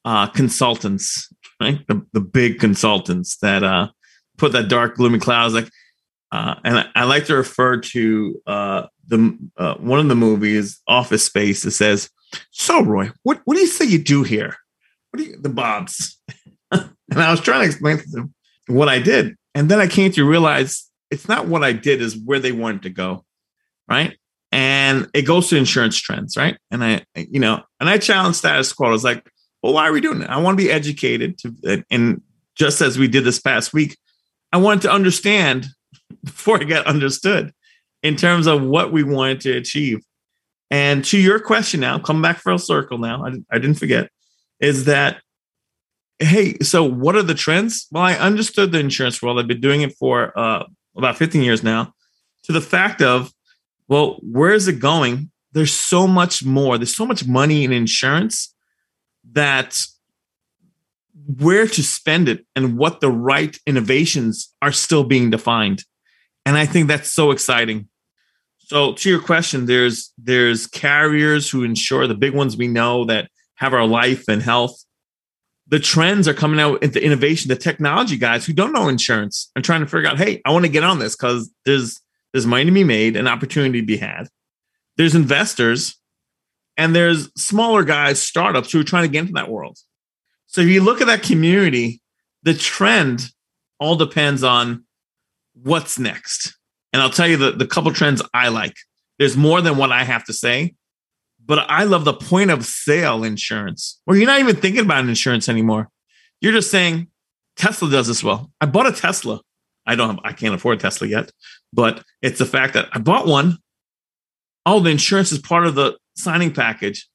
uh, 0.06 0.28
consultants, 0.28 1.32
right? 1.60 1.86
The, 1.88 2.06
the 2.14 2.22
big 2.22 2.60
consultants 2.60 3.38
that 3.38 3.64
uh, 3.64 3.90
put 4.38 4.52
that 4.54 4.70
dark, 4.70 4.96
gloomy 4.96 5.20
clouds. 5.20 5.54
Like, 5.54 5.70
uh, 6.32 6.56
and 6.64 6.80
I, 6.80 6.86
I, 6.96 7.04
like 7.06 7.26
to 7.26 7.36
refer 7.36 7.78
to 7.78 8.42
uh, 8.46 8.84
the 9.08 9.38
uh, 9.58 9.76
one 9.76 10.00
of 10.00 10.08
the 10.08 10.16
movies, 10.16 10.80
Office 10.88 11.24
Space, 11.24 11.64
that 11.64 11.72
says, 11.72 12.10
"So, 12.52 12.84
Roi, 12.84 13.10
what 13.24 13.42
what 13.46 13.56
do 13.56 13.62
you 13.62 13.68
say 13.68 13.86
you 13.86 13.98
do 13.98 14.24
here? 14.24 14.56
What 15.10 15.18
do 15.18 15.24
you 15.24 15.38
the 15.38 15.50
Bobs?" 15.50 16.20
and 16.72 16.92
I 17.12 17.32
was 17.32 17.42
trying 17.42 17.62
to 17.62 17.66
explain 17.66 17.98
to 17.98 18.10
them 18.10 18.34
what 18.68 18.90
I 18.90 19.00
did, 19.00 19.36
and 19.56 19.70
then 19.70 19.80
I 19.80 19.88
came 19.88 20.12
to 20.12 20.24
realize 20.24 20.89
it's 21.12 21.28
not 21.28 21.48
what 21.48 21.64
I 21.64 21.74
did; 21.74 22.02
is 22.02 22.18
where 22.18 22.40
they 22.40 22.52
wanted 22.52 22.84
to 22.84 22.90
go, 22.90 23.26
right? 23.90 24.18
And 24.52 25.08
it 25.14 25.24
goes 25.24 25.50
to 25.50 25.58
insurance 25.58 25.98
trends, 25.98 26.36
right? 26.36 26.58
And 26.72 26.84
I, 26.84 27.06
you 27.16 27.40
know, 27.40 27.62
and 27.80 27.90
I 27.90 27.98
challenge 27.98 28.36
status 28.36 28.74
quo. 28.74 28.88
I 28.88 28.92
was 28.92 29.04
like, 29.04 29.30
"Well, 29.62 29.74
why 29.74 29.88
are 29.88 29.94
we 29.94 30.02
doing 30.02 30.22
it? 30.22 30.30
I 30.30 30.38
want 30.38 30.58
to 30.58 30.64
be 30.64 30.72
educated 30.72 31.38
to, 31.40 31.84
and 31.90 32.22
just 32.56 32.82
as 32.82 32.98
we 32.98 33.08
did 33.08 33.24
this 33.24 33.40
past 33.40 33.74
week, 33.74 33.98
I 34.52 34.58
wanted 34.58 34.82
to 34.84 34.92
understand 34.92 35.68
before 36.24 36.60
I 36.60 36.64
got 36.64 36.86
understood." 36.86 37.54
in 38.04 38.16
terms 38.16 38.48
of 38.48 38.64
what 38.64 38.92
we 38.92 39.04
wanted 39.04 39.42
to 39.42 39.58
achieve. 39.58 40.00
And 40.72 41.04
to 41.06 41.18
your 41.18 41.40
question 41.40 41.80
now, 41.80 42.00
come 42.00 42.22
back 42.22 42.38
for 42.38 42.52
a 42.52 42.60
circle 42.60 42.98
now. 42.98 43.26
I, 43.26 43.56
I 43.56 43.60
didn't 43.60 43.80
forget, 43.80 44.10
is 44.60 44.86
that 44.86 45.22
hey, 46.22 46.58
so 46.62 46.84
what 46.84 47.16
are 47.16 47.24
the 47.24 47.34
trends? 47.34 47.88
Well, 47.92 48.04
I 48.04 48.14
understood 48.16 48.74
the 48.74 48.80
insurance 48.80 49.22
world. 49.22 49.40
I've 49.40 49.48
been 49.48 49.62
doing 49.62 49.82
it 49.82 49.96
for 49.98 50.38
uh, 50.38 50.66
about 50.96 51.18
15 51.18 51.42
years 51.42 51.64
now. 51.64 51.94
To 52.44 52.52
the 52.52 52.62
fact 52.62 53.02
of, 53.02 53.32
well, 53.88 54.20
where 54.22 54.54
is 54.54 54.68
it 54.68 54.80
going? 54.80 55.32
There's 55.52 55.74
so 55.74 56.08
much 56.08 56.44
more. 56.44 56.78
There's 56.78 56.96
so 56.96 57.06
much 57.06 57.28
money 57.28 57.64
in 57.64 57.72
insurance 57.72 58.54
that 59.32 59.80
where 61.38 61.68
to 61.68 61.84
spend 61.84 62.28
it 62.28 62.46
and 62.56 62.78
what 62.78 63.02
the 63.02 63.12
right 63.12 63.58
innovations 63.68 64.54
are 64.62 64.72
still 64.72 65.04
being 65.04 65.30
defined. 65.30 65.84
And 66.46 66.58
I 66.58 66.66
think 66.66 66.88
that's 66.88 67.10
so 67.10 67.32
exciting. 67.32 67.88
So 68.58 68.94
to 68.94 69.10
your 69.10 69.22
question, 69.22 69.66
there's 69.66 70.14
there's 70.18 70.68
carriers 70.68 71.50
who 71.50 71.64
insure 71.64 72.08
the 72.08 72.16
big 72.16 72.34
ones 72.34 72.56
we 72.58 72.68
know 72.68 73.06
that 73.06 73.30
have 73.56 73.74
our 73.74 73.86
life 73.86 74.28
and 74.28 74.42
health. 74.42 74.84
The 75.70 75.80
trends 75.80 76.28
are 76.28 76.34
coming 76.34 76.60
out 76.60 76.84
into 76.84 77.04
innovation. 77.04 77.50
The 77.50 77.56
technology 77.56 78.18
guys 78.18 78.46
who 78.46 78.54
don't 78.54 78.74
know 78.74 78.90
insurance 78.90 79.52
are 79.56 79.62
trying 79.62 79.82
to 79.82 79.88
figure 79.88 80.10
out, 80.10 80.18
hey, 80.18 80.42
I 80.46 80.52
want 80.52 80.66
to 80.66 80.72
get 80.72 80.84
on 80.84 81.00
this 81.00 81.16
because 81.16 81.50
there's 81.66 82.02
there's 82.34 82.46
money 82.46 82.66
to 82.66 82.72
be 82.72 82.84
made, 82.84 83.16
an 83.16 83.28
opportunity 83.28 83.80
to 83.82 83.86
be 83.86 83.98
had. 83.98 84.28
There's 84.98 85.16
investors, 85.16 85.96
and 86.78 86.96
there's 86.96 87.32
smaller 87.42 87.84
guys, 87.84 88.22
startups 88.22 88.72
who 88.72 88.82
are 88.82 88.84
trying 88.84 89.04
to 89.04 89.10
get 89.10 89.22
into 89.22 89.34
that 89.34 89.50
world. 89.50 89.78
So 90.48 90.62
if 90.62 90.68
you 90.68 90.82
look 90.82 91.02
at 91.02 91.08
that 91.08 91.24
community, 91.24 92.02
the 92.44 92.54
trend 92.54 93.30
all 93.80 93.96
depends 93.96 94.44
on 94.44 94.86
what's 95.54 95.98
next. 96.00 96.56
And 96.92 97.02
I'll 97.02 97.10
tell 97.10 97.28
you 97.28 97.38
the, 97.38 97.52
the 97.52 97.68
couple 97.68 97.94
trends 97.94 98.22
I 98.34 98.50
like. 98.50 98.76
There's 99.18 99.38
more 99.38 99.62
than 99.62 99.78
what 99.78 99.92
I 99.92 100.04
have 100.04 100.26
to 100.26 100.34
say, 100.34 100.76
but 101.50 101.66
I 101.70 101.84
love 101.84 102.06
the 102.06 102.14
point 102.14 102.52
of 102.52 102.66
sale 102.66 103.26
insurance 103.26 104.00
where 104.06 104.16
you're 104.16 104.28
not 104.28 104.40
even 104.40 104.56
thinking 104.56 104.86
about 104.86 105.04
insurance 105.04 105.50
anymore. 105.50 105.90
You're 106.40 106.54
just 106.54 106.72
saying, 106.72 107.08
Tesla 107.58 107.90
does 107.90 108.08
this 108.08 108.24
well. 108.24 108.50
I 108.62 108.68
bought 108.68 108.88
a 108.88 108.94
Tesla. 108.94 109.42
I 109.86 109.96
don't 109.96 110.16
have, 110.16 110.20
I 110.24 110.32
can't 110.32 110.56
afford 110.56 110.78
a 110.78 110.82
Tesla 110.82 111.08
yet, 111.08 111.32
but 111.74 112.04
it's 112.22 112.40
the 112.40 112.46
fact 112.46 112.76
that 112.76 112.88
I 112.94 113.00
bought 113.00 113.28
one. 113.28 113.58
Oh, 114.66 114.80
the 114.80 114.92
insurance 114.92 115.34
is 115.34 115.40
part 115.40 115.68
of 115.68 115.76
the 115.76 115.98
signing 116.16 116.54
package. 116.54 117.10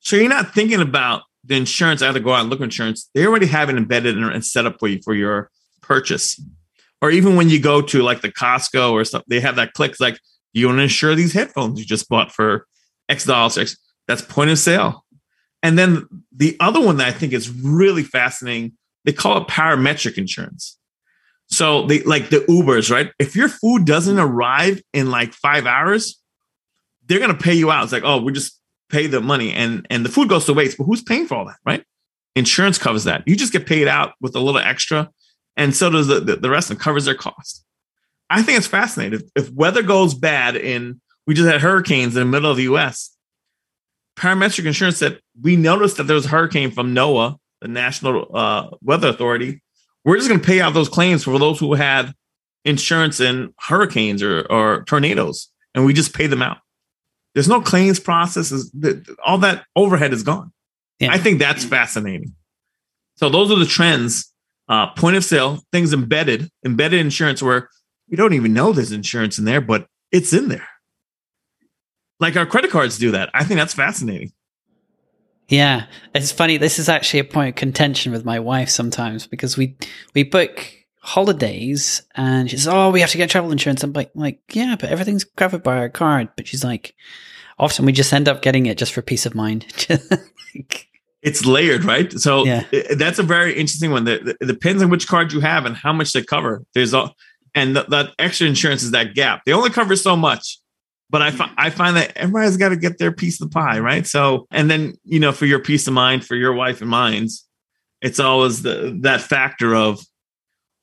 So 0.00 0.16
you're 0.16 0.28
not 0.28 0.52
thinking 0.52 0.80
about 0.80 1.22
the 1.44 1.56
insurance. 1.56 2.02
I 2.02 2.06
have 2.06 2.14
to 2.16 2.20
go 2.20 2.34
out 2.34 2.40
and 2.40 2.50
look 2.50 2.60
at 2.60 2.64
insurance. 2.64 3.08
They 3.14 3.24
already 3.24 3.46
have 3.46 3.70
it 3.70 3.76
embedded 3.76 4.18
and 4.18 4.44
set 4.44 4.66
up 4.66 4.78
for 4.78 4.88
you 4.88 5.00
for 5.02 5.14
your 5.14 5.50
purchase 5.80 6.38
or 7.02 7.10
even 7.10 7.36
when 7.36 7.48
you 7.48 7.60
go 7.60 7.80
to 7.80 8.02
like 8.02 8.20
the 8.20 8.32
Costco 8.32 8.92
or 8.92 9.04
something, 9.04 9.26
they 9.28 9.40
have 9.40 9.56
that 9.56 9.72
click 9.72 9.94
like, 10.00 10.18
you 10.52 10.66
want 10.66 10.78
to 10.78 10.82
insure 10.82 11.14
these 11.14 11.32
headphones 11.32 11.78
you 11.78 11.86
just 11.86 12.08
bought 12.08 12.32
for 12.32 12.66
X 13.10 13.24
dollars. 13.24 13.76
That's 14.08 14.22
point 14.22 14.50
of 14.50 14.58
sale. 14.58 15.04
And 15.62 15.78
then 15.78 16.08
the 16.34 16.56
other 16.60 16.80
one 16.80 16.96
that 16.96 17.08
I 17.08 17.12
think 17.12 17.32
is 17.32 17.50
really 17.50 18.02
fascinating, 18.02 18.72
they 19.04 19.12
call 19.12 19.38
it 19.38 19.48
parametric 19.48 20.16
insurance. 20.16 20.78
So 21.48 21.86
they 21.86 22.02
like 22.04 22.30
the 22.30 22.38
Ubers, 22.48 22.90
right? 22.90 23.12
If 23.18 23.36
your 23.36 23.48
food 23.48 23.84
doesn't 23.84 24.18
arrive 24.18 24.80
in 24.94 25.10
like 25.10 25.34
five 25.34 25.66
hours, 25.66 26.20
they're 27.06 27.18
gonna 27.18 27.34
pay 27.34 27.54
you 27.54 27.70
out. 27.70 27.84
It's 27.84 27.92
like, 27.92 28.04
oh, 28.04 28.22
we 28.22 28.32
just 28.32 28.58
pay 28.88 29.06
the 29.06 29.20
money 29.20 29.52
and 29.52 29.86
and 29.90 30.04
the 30.04 30.08
food 30.08 30.28
goes 30.28 30.46
to 30.46 30.54
waste. 30.54 30.78
But 30.78 30.84
who's 30.84 31.02
paying 31.02 31.26
for 31.26 31.34
all 31.34 31.44
that, 31.46 31.58
right? 31.66 31.84
Insurance 32.36 32.78
covers 32.78 33.04
that. 33.04 33.24
You 33.26 33.36
just 33.36 33.52
get 33.52 33.66
paid 33.66 33.88
out 33.88 34.14
with 34.20 34.36
a 34.36 34.40
little 34.40 34.60
extra, 34.60 35.10
and 35.56 35.74
so 35.74 35.90
does 35.90 36.06
the 36.06 36.20
the, 36.20 36.36
the 36.36 36.50
rest 36.50 36.76
covers 36.78 37.04
their 37.04 37.16
cost. 37.16 37.64
I 38.30 38.42
think 38.42 38.58
it's 38.58 38.68
fascinating. 38.68 39.20
If, 39.20 39.46
if 39.46 39.52
weather 39.52 39.82
goes 39.82 40.14
bad 40.14 40.54
in 40.54 41.00
we 41.30 41.34
just 41.34 41.48
had 41.48 41.60
hurricanes 41.60 42.16
in 42.16 42.22
the 42.22 42.24
middle 42.24 42.50
of 42.50 42.56
the 42.56 42.64
US, 42.64 43.16
parametric 44.18 44.66
insurance 44.66 44.96
said 44.96 45.20
we 45.40 45.54
noticed 45.54 45.96
that 45.98 46.08
there 46.08 46.16
was 46.16 46.26
a 46.26 46.28
hurricane 46.28 46.72
from 46.72 46.92
NOAA, 46.92 47.36
the 47.60 47.68
National 47.68 48.26
uh, 48.36 48.70
Weather 48.82 49.10
Authority. 49.10 49.62
We're 50.04 50.16
just 50.16 50.28
going 50.28 50.40
to 50.40 50.44
pay 50.44 50.60
out 50.60 50.74
those 50.74 50.88
claims 50.88 51.22
for 51.22 51.38
those 51.38 51.60
who 51.60 51.74
had 51.74 52.14
insurance 52.64 53.20
in 53.20 53.54
hurricanes 53.60 54.24
or, 54.24 54.44
or 54.50 54.82
tornadoes, 54.88 55.52
and 55.72 55.86
we 55.86 55.92
just 55.92 56.16
pay 56.16 56.26
them 56.26 56.42
out. 56.42 56.56
There's 57.34 57.46
no 57.46 57.60
claims 57.60 58.00
processes. 58.00 58.74
All 59.24 59.38
that 59.38 59.64
overhead 59.76 60.12
is 60.12 60.24
gone. 60.24 60.50
Yeah. 60.98 61.12
I 61.12 61.18
think 61.18 61.38
that's 61.38 61.64
fascinating. 61.64 62.34
So 63.18 63.28
those 63.28 63.52
are 63.52 63.58
the 63.60 63.66
trends. 63.66 64.32
Uh, 64.68 64.88
point 64.94 65.14
of 65.14 65.24
sale, 65.24 65.60
things 65.70 65.92
embedded, 65.92 66.50
embedded 66.66 66.98
insurance 66.98 67.40
where 67.40 67.68
we 68.08 68.16
don't 68.16 68.34
even 68.34 68.52
know 68.52 68.72
there's 68.72 68.90
insurance 68.90 69.38
in 69.38 69.44
there, 69.44 69.60
but 69.60 69.86
it's 70.10 70.32
in 70.32 70.48
there. 70.48 70.66
Like 72.20 72.36
our 72.36 72.46
credit 72.46 72.70
cards 72.70 72.98
do 72.98 73.10
that. 73.12 73.30
I 73.34 73.44
think 73.44 73.58
that's 73.58 73.74
fascinating. 73.74 74.32
Yeah, 75.48 75.86
it's 76.14 76.30
funny. 76.30 76.58
This 76.58 76.78
is 76.78 76.88
actually 76.88 77.20
a 77.20 77.24
point 77.24 77.48
of 77.48 77.54
contention 77.56 78.12
with 78.12 78.24
my 78.24 78.38
wife 78.38 78.68
sometimes 78.68 79.26
because 79.26 79.56
we 79.56 79.76
we 80.14 80.22
book 80.22 80.72
holidays 81.00 82.02
and 82.14 82.48
she 82.48 82.56
says, 82.56 82.68
"Oh, 82.68 82.90
we 82.90 83.00
have 83.00 83.10
to 83.10 83.16
get 83.16 83.30
travel 83.30 83.50
insurance." 83.50 83.82
I'm 83.82 83.92
like, 83.92 84.12
like, 84.14 84.40
yeah, 84.52 84.76
but 84.78 84.90
everything's 84.90 85.24
covered 85.24 85.64
by 85.64 85.78
our 85.78 85.88
card. 85.88 86.28
But 86.36 86.46
she's 86.46 86.62
like, 86.62 86.94
often 87.58 87.84
we 87.84 87.92
just 87.92 88.12
end 88.12 88.28
up 88.28 88.42
getting 88.42 88.66
it 88.66 88.78
just 88.78 88.92
for 88.92 89.02
peace 89.02 89.26
of 89.26 89.34
mind. 89.34 89.66
it's 91.22 91.44
layered, 91.44 91.84
right? 91.84 92.12
So 92.12 92.44
yeah. 92.44 92.64
that's 92.96 93.18
a 93.18 93.24
very 93.24 93.52
interesting 93.52 93.90
one. 93.90 94.06
It 94.06 94.38
depends 94.40 94.82
on 94.82 94.90
which 94.90 95.08
card 95.08 95.32
you 95.32 95.40
have 95.40 95.66
and 95.66 95.74
how 95.76 95.92
much 95.92 96.12
they 96.12 96.22
cover. 96.22 96.64
There's 96.74 96.94
all, 96.94 97.16
and 97.56 97.76
that 97.76 98.14
extra 98.20 98.46
insurance 98.46 98.84
is 98.84 98.92
that 98.92 99.14
gap. 99.14 99.44
They 99.44 99.52
only 99.52 99.70
cover 99.70 99.96
so 99.96 100.14
much 100.14 100.58
but 101.10 101.22
I, 101.22 101.32
fi- 101.32 101.52
I 101.56 101.70
find 101.70 101.96
that 101.96 102.16
everybody's 102.16 102.56
got 102.56 102.68
to 102.70 102.76
get 102.76 102.98
their 102.98 103.12
piece 103.12 103.40
of 103.40 103.50
the 103.50 103.54
pie, 103.54 103.80
right? 103.80 104.06
So, 104.06 104.46
and 104.50 104.70
then 104.70 104.94
you 105.04 105.18
know, 105.18 105.32
for 105.32 105.46
your 105.46 105.58
peace 105.58 105.86
of 105.86 105.92
mind, 105.92 106.24
for 106.24 106.36
your 106.36 106.52
wife 106.52 106.80
and 106.80 106.88
mine's, 106.88 107.46
it's 108.00 108.20
always 108.20 108.62
the 108.62 108.96
that 109.02 109.20
factor 109.20 109.74
of, 109.74 110.00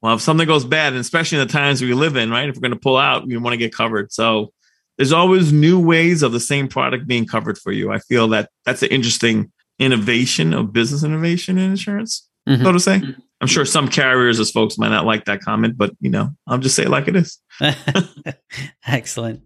well, 0.02 0.16
if 0.16 0.22
something 0.22 0.46
goes 0.46 0.66
bad, 0.66 0.94
and 0.94 1.00
especially 1.00 1.40
in 1.40 1.48
the 1.48 1.52
times 1.52 1.82
we 1.82 1.94
live 1.94 2.18
in, 2.18 2.30
right? 2.30 2.50
If 2.50 2.56
we're 2.56 2.62
going 2.62 2.74
to 2.74 2.80
pull 2.80 2.98
out, 2.98 3.26
we 3.26 3.38
want 3.38 3.54
to 3.54 3.58
get 3.58 3.74
covered. 3.74 4.12
So, 4.12 4.52
there's 4.98 5.14
always 5.14 5.54
new 5.54 5.80
ways 5.80 6.24
of 6.24 6.34
the 6.34 6.40
same 6.40 6.68
product 6.68 7.08
being 7.08 7.26
covered 7.26 7.58
for 7.58 7.72
you. 7.72 7.92
I 7.92 8.00
feel 8.00 8.28
that 8.30 8.50
that's 8.66 8.84
an 8.84 8.90
interesting 8.90 9.52
innovation 9.80 10.54
of 10.54 10.74
business 10.74 11.04
innovation 11.04 11.58
in 11.58 11.72
insurance, 11.72 12.28
mm-hmm. 12.48 12.64
so 12.64 12.72
to 12.72 12.80
say. 12.80 13.02
I'm 13.40 13.48
sure 13.48 13.66
some 13.66 13.88
carriers 13.88 14.40
as 14.40 14.50
folks 14.50 14.80
might 14.80 14.90
not 14.90 15.06
like 15.06 15.26
that 15.26 15.42
comment, 15.42 15.78
but 15.78 15.94
you 16.00 16.10
know, 16.10 16.32
I'll 16.48 16.58
just 16.58 16.76
say 16.76 16.84
it 16.84 16.90
like 16.90 17.08
it 17.08 17.16
is. 17.16 17.40
Excellent. 18.88 19.44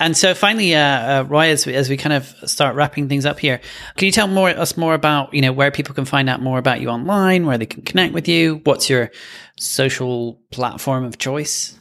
And 0.00 0.16
so 0.16 0.34
finally, 0.34 0.74
uh, 0.74 0.80
uh, 0.80 1.24
Roi, 1.28 1.50
as 1.50 1.66
we, 1.66 1.74
as 1.74 1.90
we 1.90 1.98
kind 1.98 2.14
of 2.14 2.34
start 2.50 2.74
wrapping 2.74 3.08
things 3.10 3.26
up 3.26 3.38
here, 3.38 3.60
can 3.96 4.06
you 4.06 4.12
tell 4.12 4.26
more 4.26 4.48
us 4.48 4.76
more 4.78 4.94
about 4.94 5.32
you 5.34 5.42
know 5.42 5.52
where 5.52 5.70
people 5.70 5.94
can 5.94 6.06
find 6.06 6.28
out 6.28 6.40
more 6.40 6.58
about 6.58 6.80
you 6.80 6.88
online, 6.88 7.44
where 7.44 7.58
they 7.58 7.66
can 7.66 7.82
connect 7.82 8.14
with 8.14 8.26
you? 8.26 8.62
What's 8.64 8.88
your 8.88 9.10
social 9.58 10.40
platform 10.50 11.04
of 11.04 11.18
choice? 11.18 11.78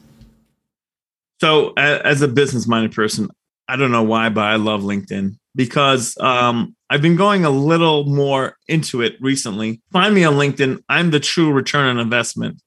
So, 1.39 1.71
as 1.77 2.21
a 2.21 2.27
business 2.27 2.67
minded 2.67 2.91
person, 2.91 3.29
I 3.69 3.77
don't 3.77 3.91
know 3.91 4.03
why, 4.03 4.27
but 4.27 4.43
I 4.43 4.57
love 4.57 4.81
LinkedIn 4.81 5.37
because 5.55 6.17
um, 6.19 6.75
I've 6.89 7.01
been 7.01 7.15
going 7.15 7.45
a 7.45 7.49
little 7.49 8.03
more 8.03 8.57
into 8.67 9.01
it 9.01 9.15
recently. 9.21 9.81
Find 9.93 10.13
me 10.13 10.25
on 10.25 10.33
LinkedIn. 10.33 10.83
I'm 10.89 11.11
the 11.11 11.21
true 11.21 11.53
return 11.53 11.87
on 11.87 11.99
investment 11.99 12.61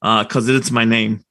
because 0.00 0.48
uh, 0.48 0.54
it's 0.54 0.70
my 0.70 0.86
name. 0.86 1.22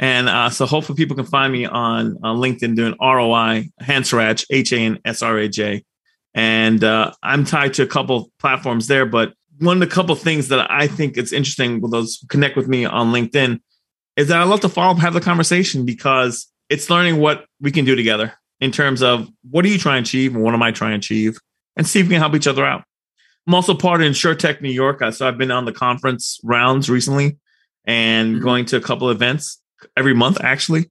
And 0.00 0.30
uh, 0.30 0.48
so 0.48 0.64
hopefully 0.64 0.96
people 0.96 1.14
can 1.14 1.26
find 1.26 1.52
me 1.52 1.66
on, 1.66 2.16
on 2.22 2.38
LinkedIn 2.38 2.74
doing 2.74 2.96
ROI, 3.00 3.68
Hansraj, 3.82 4.46
H 4.50 4.72
A 4.72 4.78
N 4.78 4.98
S 5.04 5.22
R 5.22 5.36
A 5.36 5.48
J. 5.48 5.84
And 6.34 6.82
uh, 6.82 7.12
I'm 7.22 7.44
tied 7.44 7.74
to 7.74 7.82
a 7.82 7.86
couple 7.86 8.32
platforms 8.38 8.86
there. 8.86 9.04
But 9.04 9.34
one 9.58 9.76
of 9.76 9.86
the 9.86 9.94
couple 9.94 10.14
things 10.14 10.48
that 10.48 10.70
I 10.70 10.86
think 10.86 11.18
it's 11.18 11.32
interesting 11.32 11.82
with 11.82 11.90
those 11.90 12.24
connect 12.30 12.56
with 12.56 12.66
me 12.66 12.86
on 12.86 13.12
LinkedIn 13.12 13.60
is 14.16 14.28
that 14.28 14.40
I 14.40 14.44
love 14.44 14.60
to 14.60 14.70
follow 14.70 14.92
up, 14.92 14.98
have 15.00 15.12
the 15.12 15.20
conversation 15.20 15.84
because 15.84 16.50
it's 16.70 16.88
learning 16.88 17.18
what 17.18 17.44
we 17.60 17.70
can 17.70 17.84
do 17.84 17.94
together 17.94 18.32
in 18.58 18.72
terms 18.72 19.02
of 19.02 19.28
what 19.50 19.66
are 19.66 19.68
you 19.68 19.78
trying 19.78 20.02
to 20.02 20.08
achieve 20.08 20.34
and 20.34 20.42
what 20.42 20.54
am 20.54 20.62
I 20.62 20.72
trying 20.72 20.92
to 20.92 20.96
achieve 20.96 21.38
and 21.76 21.86
see 21.86 22.00
if 22.00 22.06
we 22.06 22.14
can 22.14 22.20
help 22.20 22.34
each 22.34 22.46
other 22.46 22.64
out. 22.64 22.84
I'm 23.46 23.54
also 23.54 23.74
part 23.74 24.00
of 24.00 24.10
InsurTech 24.10 24.62
New 24.62 24.70
York. 24.70 25.02
So 25.12 25.28
I've 25.28 25.38
been 25.38 25.50
on 25.50 25.66
the 25.66 25.72
conference 25.72 26.40
rounds 26.42 26.88
recently 26.88 27.38
and 27.84 28.36
mm-hmm. 28.36 28.44
going 28.44 28.64
to 28.66 28.76
a 28.76 28.80
couple 28.80 29.10
events 29.10 29.59
every 29.96 30.14
month 30.14 30.40
actually, 30.40 30.90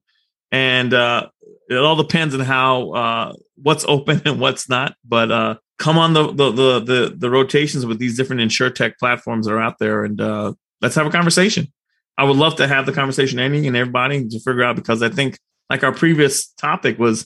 and 0.51 0.93
uh, 0.93 1.27
it 1.69 1.77
all 1.77 1.95
depends 1.95 2.33
on 2.33 2.41
how 2.41 2.91
uh, 2.91 3.33
what's 3.55 3.85
open 3.87 4.21
and 4.25 4.39
what's 4.39 4.69
not. 4.69 4.95
But 5.05 5.31
uh, 5.31 5.55
come 5.77 5.97
on 5.97 6.13
the, 6.13 6.27
the 6.27 6.51
the 6.51 6.79
the 6.79 7.15
the 7.17 7.29
rotations 7.29 7.85
with 7.85 7.99
these 7.99 8.17
different 8.17 8.41
insure 8.41 8.69
tech 8.69 8.99
platforms 8.99 9.47
that 9.47 9.53
are 9.53 9.61
out 9.61 9.79
there, 9.79 10.03
and 10.03 10.19
uh, 10.19 10.53
let's 10.81 10.95
have 10.95 11.07
a 11.07 11.11
conversation. 11.11 11.71
I 12.17 12.25
would 12.25 12.35
love 12.35 12.57
to 12.57 12.67
have 12.67 12.85
the 12.85 12.91
conversation, 12.91 13.39
any 13.39 13.65
and 13.65 13.77
everybody, 13.77 14.27
to 14.27 14.39
figure 14.39 14.63
out 14.63 14.75
because 14.75 15.01
I 15.01 15.09
think, 15.09 15.39
like 15.69 15.83
our 15.83 15.93
previous 15.93 16.47
topic 16.47 16.99
was, 16.99 17.25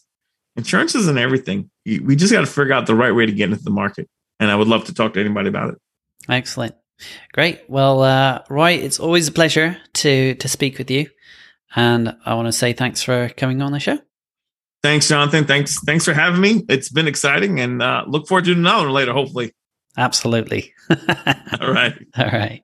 insurance 0.55 0.93
isn't 0.93 1.17
everything. 1.17 1.71
We 1.83 2.15
just 2.15 2.31
got 2.31 2.41
to 2.41 2.45
figure 2.45 2.73
out 2.73 2.85
the 2.85 2.93
right 2.93 3.11
way 3.11 3.25
to 3.25 3.31
get 3.31 3.49
into 3.49 3.63
the 3.63 3.71
market, 3.71 4.07
and 4.39 4.51
I 4.51 4.55
would 4.55 4.67
love 4.67 4.85
to 4.85 4.93
talk 4.93 5.15
to 5.15 5.19
anybody 5.19 5.49
about 5.49 5.69
it. 5.69 5.75
Excellent, 6.29 6.75
great. 7.33 7.61
Well, 7.67 8.03
uh, 8.03 8.43
Roi, 8.49 8.73
it's 8.73 8.99
always 8.99 9.27
a 9.27 9.31
pleasure 9.31 9.77
to 9.95 10.35
to 10.35 10.47
speak 10.47 10.77
with 10.77 10.91
you. 10.91 11.09
And 11.75 12.15
I 12.25 12.35
want 12.35 12.47
to 12.47 12.51
say 12.51 12.73
thanks 12.73 13.01
for 13.01 13.29
coming 13.29 13.61
on 13.61 13.71
the 13.71 13.79
show. 13.79 13.99
Thanks, 14.83 15.07
Jonathan. 15.07 15.45
Thanks, 15.45 15.79
thanks 15.85 16.05
for 16.05 16.13
having 16.13 16.41
me. 16.41 16.63
It's 16.67 16.89
been 16.89 17.07
exciting, 17.07 17.59
and 17.59 17.81
uh, 17.81 18.03
look 18.05 18.27
forward 18.27 18.45
to 18.45 18.51
another 18.51 18.85
one 18.85 18.93
later. 18.93 19.13
Hopefully. 19.13 19.53
Absolutely. 19.97 20.73
All 20.89 21.71
right. 21.71 21.93
All 22.17 22.25
right. 22.25 22.63